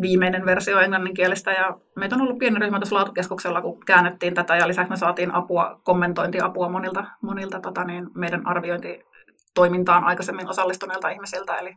viimeinen 0.00 0.46
versio 0.46 0.80
englanninkielistä 0.80 1.52
ja 1.52 1.78
meitä 1.96 2.14
on 2.14 2.20
ollut 2.20 2.38
pieni 2.38 2.58
ryhmä 2.58 2.78
tuossa 2.78 2.94
laatukeskuksella, 2.94 3.62
kun 3.62 3.84
käännettiin 3.86 4.34
tätä 4.34 4.56
ja 4.56 4.68
lisäksi 4.68 4.90
me 4.90 4.96
saatiin 4.96 5.34
apua, 5.34 5.80
kommentointiapua 5.84 6.68
monilta, 6.68 7.04
monilta 7.20 7.60
tota 7.60 7.84
niin, 7.84 8.10
meidän 8.14 8.46
arviointi 8.46 9.04
toimintaan 9.56 10.04
aikaisemmin 10.04 10.48
osallistuneilta 10.48 11.08
ihmisiltä. 11.08 11.58
Eli, 11.58 11.74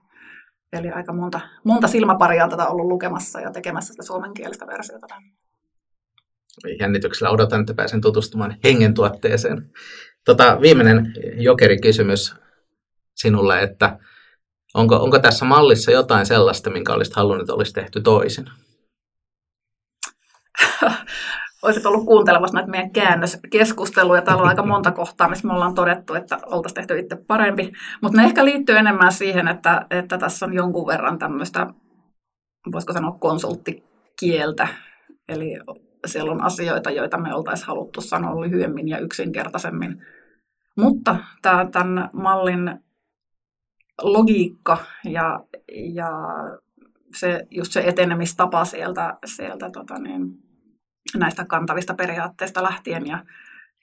eli 0.74 0.90
aika 0.90 1.14
monta, 1.14 1.42
monta 1.64 1.88
silmäparia 1.88 2.44
on 2.44 2.50
tätä 2.50 2.68
ollut 2.68 2.86
lukemassa 2.86 3.40
ja 3.42 3.52
tekemässä 3.52 3.94
sitä 3.94 4.04
suomenkielistä 4.04 4.68
versiota. 4.68 5.08
Jännityksellä 6.80 7.32
odotan, 7.32 7.60
että 7.60 7.74
pääsen 7.74 8.02
tutustumaan 8.02 8.58
hengen 8.64 8.94
tuotteeseen. 8.94 9.72
Tota, 10.26 10.62
viimeinen 10.62 11.14
jokerikysymys 11.38 12.36
sinulle, 13.16 13.62
että 13.62 14.00
Onko, 14.74 14.96
onko 14.96 15.20
tässä 15.20 15.46
mallissa 15.46 15.92
jotain 15.92 16.26
sellaista, 16.26 16.70
minkä 16.70 16.94
olisit 16.94 17.16
halunnut, 17.16 17.42
että 17.42 17.54
olisi 17.54 17.74
tehty 17.74 18.02
toisin? 18.02 18.46
olisit 21.62 21.86
ollut 21.86 22.06
kuuntelemassa 22.06 22.56
näitä 22.56 22.72
meidän 22.72 22.92
käännöskeskusteluja. 22.92 24.22
Täällä 24.22 24.42
on 24.42 24.50
aika 24.50 24.66
monta 24.66 24.92
kohtaa, 24.92 25.30
missä 25.30 25.48
me 25.48 25.54
ollaan 25.54 25.76
todettu, 25.76 26.14
että 26.14 26.38
oltaisiin 26.46 26.76
tehty 26.76 27.00
itse 27.00 27.16
parempi. 27.16 27.72
Mutta 28.02 28.18
ne 28.18 28.28
ehkä 28.28 28.46
liittyy 28.46 28.78
enemmän 28.78 29.12
siihen, 29.12 29.48
että, 29.48 29.86
että 29.90 30.18
tässä 30.18 30.46
on 30.46 30.54
jonkun 30.54 30.88
verran 30.88 31.20
tämmöistä, 31.20 31.68
voisiko 32.72 32.94
sanoa 32.94 33.18
konsulttikieltä. 33.20 34.68
Eli 35.28 35.60
siellä 36.06 36.32
on 36.32 36.44
asioita, 36.44 36.92
joita 36.92 37.18
me 37.18 37.36
oltaisiin 37.36 37.68
haluttu 37.68 38.02
sanoa 38.02 38.42
lyhyemmin 38.42 38.88
ja 38.88 38.98
yksinkertaisemmin. 38.98 40.06
Mutta 40.78 41.16
tämän 41.72 42.10
mallin 42.14 42.80
logiikka 44.02 44.78
ja, 45.06 45.40
ja 45.94 46.10
se, 47.16 47.48
just 47.52 47.72
se 47.72 47.82
etenemistapa 47.82 48.66
sieltä, 48.66 49.18
sieltä 49.26 49.70
tota 49.70 50.00
niin, 50.00 50.49
näistä 51.18 51.46
kantavista 51.46 51.94
periaatteista 51.94 52.64
lähtien 52.64 53.08
ja, 53.08 53.24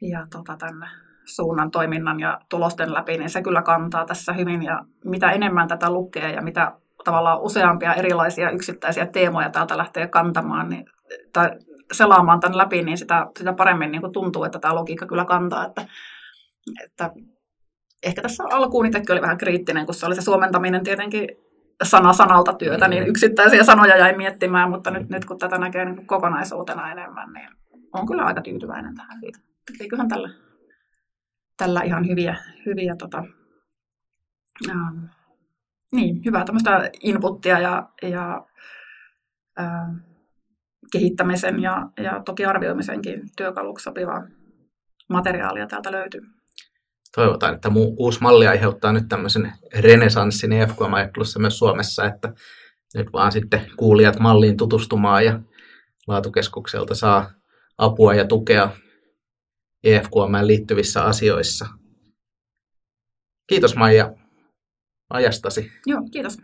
ja 0.03 0.27
tota, 0.33 0.57
tämän 0.57 0.89
suunnan 1.25 1.71
toiminnan 1.71 2.21
ja 2.21 2.41
tulosten 2.49 2.95
läpi, 2.95 3.19
niin 3.19 3.31
se 3.31 3.43
kyllä 3.43 3.63
kantaa 3.63 4.05
tässä 4.05 4.33
hyvin. 4.33 4.63
Ja 4.63 4.85
mitä 5.05 5.31
enemmän 5.31 5.69
tätä 5.69 5.91
lukee 5.91 6.33
ja 6.33 6.43
mitä 6.43 6.73
tavallaan 7.05 7.41
useampia 7.41 7.95
erilaisia 7.95 8.51
yksittäisiä 8.51 9.07
teemoja 9.07 9.51
täältä 9.51 9.79
lähtee 9.79 10.07
kantamaan, 10.09 10.69
niin, 10.69 10.85
tai 11.33 11.51
selaamaan 11.93 12.41
tämän 12.41 12.59
läpi, 12.59 12.83
niin 12.83 12.99
sitä, 12.99 13.27
sitä 13.39 13.53
paremmin 13.53 13.93
niin 13.93 14.01
kuin 14.01 14.13
tuntuu, 14.13 14.45
että 14.45 14.59
tämä 14.59 14.75
logiikka 14.75 15.07
kyllä 15.07 15.25
kantaa. 15.25 15.67
Että, 15.67 15.87
että 16.85 17.11
ehkä 18.03 18.23
tässä 18.23 18.45
alkuun 18.51 18.87
itsekin 18.87 19.13
oli 19.13 19.23
vähän 19.23 19.39
kriittinen, 19.39 19.87
kun 19.87 19.95
se 19.95 20.07
oli 20.07 20.15
se 20.15 20.23
suomentaminen 20.23 20.85
tietenkin 20.85 21.29
sana 21.85 22.13
sanalta 22.13 22.53
työtä, 22.53 22.89
niin 22.89 23.03
mm. 23.03 23.09
yksittäisiä 23.09 23.65
sanoja 23.65 23.97
jäi 23.97 24.17
miettimään, 24.17 24.71
mutta 24.71 24.91
nyt, 24.91 25.09
nyt 25.09 25.25
kun 25.25 25.39
tätä 25.39 25.59
näkee 25.59 25.85
niin 25.85 26.07
kokonaisuutena 26.07 26.93
enemmän, 26.93 27.33
niin 27.33 27.49
on 27.93 28.07
kyllä 28.07 28.25
aika 28.25 28.43
tyytyväinen 28.43 28.95
tähän. 28.95 29.19
Eiköhän 29.81 30.09
tällä, 30.09 30.31
tällä 31.57 31.83
ihan 31.83 32.09
hyviä, 32.09 32.37
hyviä 32.67 32.97
tota, 32.97 33.25
ähm, 34.71 35.05
niin, 35.93 36.25
hyvää 36.25 36.45
tämmöistä 36.45 36.91
inputtia 37.01 37.59
ja, 37.59 37.89
ja 38.03 38.47
äh, 39.61 39.89
kehittämisen 40.93 41.63
ja, 41.63 41.89
ja 42.03 42.23
toki 42.23 42.45
arvioimisenkin 42.45 43.23
työkaluksi 43.37 43.83
sopivaa 43.83 44.23
materiaalia 45.09 45.67
täältä 45.67 45.93
löytyy 45.93 46.36
toivotaan, 47.17 47.55
että 47.55 47.71
muu, 47.71 47.97
uusi 47.99 48.21
malli 48.21 48.47
aiheuttaa 48.47 48.93
nyt 48.93 49.09
tämmöisen 49.09 49.53
renesanssin 49.75 50.53
EFQM-ajattelussa 50.53 51.39
myös 51.39 51.59
Suomessa, 51.59 52.05
että 52.05 52.33
nyt 52.95 53.13
vaan 53.13 53.33
sitten 53.33 53.71
kuulijat 53.77 54.19
malliin 54.19 54.57
tutustumaan 54.57 55.25
ja 55.25 55.41
laatukeskukselta 56.07 56.95
saa 56.95 57.31
apua 57.79 58.15
ja 58.15 58.25
tukea 58.25 58.71
EFQM 59.85 60.47
liittyvissä 60.47 61.03
asioissa. 61.05 61.67
Kiitos 63.47 63.77
Maija 63.77 64.13
ajastasi. 65.11 65.73
Joo, 65.87 66.03
kiitos. 66.13 66.39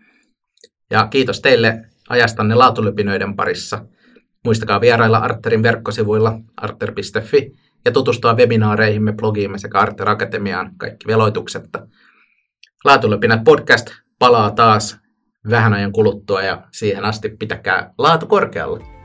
Ja 0.91 1.09
kiitos 1.09 1.41
teille 1.41 1.85
ajastanne 2.09 2.55
laatulypinöiden 2.55 3.37
parissa. 3.37 3.85
Muistakaa 4.45 4.81
vierailla 4.81 5.19
Arterin 5.19 5.63
verkkosivuilla 5.63 6.41
arter.fi 6.57 7.62
ja 7.85 7.93
tutustua 7.93 8.35
webinaareihimme, 8.35 9.13
blogiimme 9.13 9.59
sekä 9.59 9.79
Arter 9.79 10.09
Akatemiaan 10.09 10.71
kaikki 10.77 11.07
veloituksetta. 11.07 11.87
Laatulepinät 12.85 13.45
podcast 13.45 13.91
palaa 14.19 14.51
taas 14.51 14.99
vähän 15.51 15.73
ajan 15.73 15.93
kuluttua 15.93 16.43
ja 16.43 16.63
siihen 16.73 17.05
asti 17.05 17.29
pitäkää 17.29 17.95
laatu 17.99 18.27
korkealla. 18.27 19.02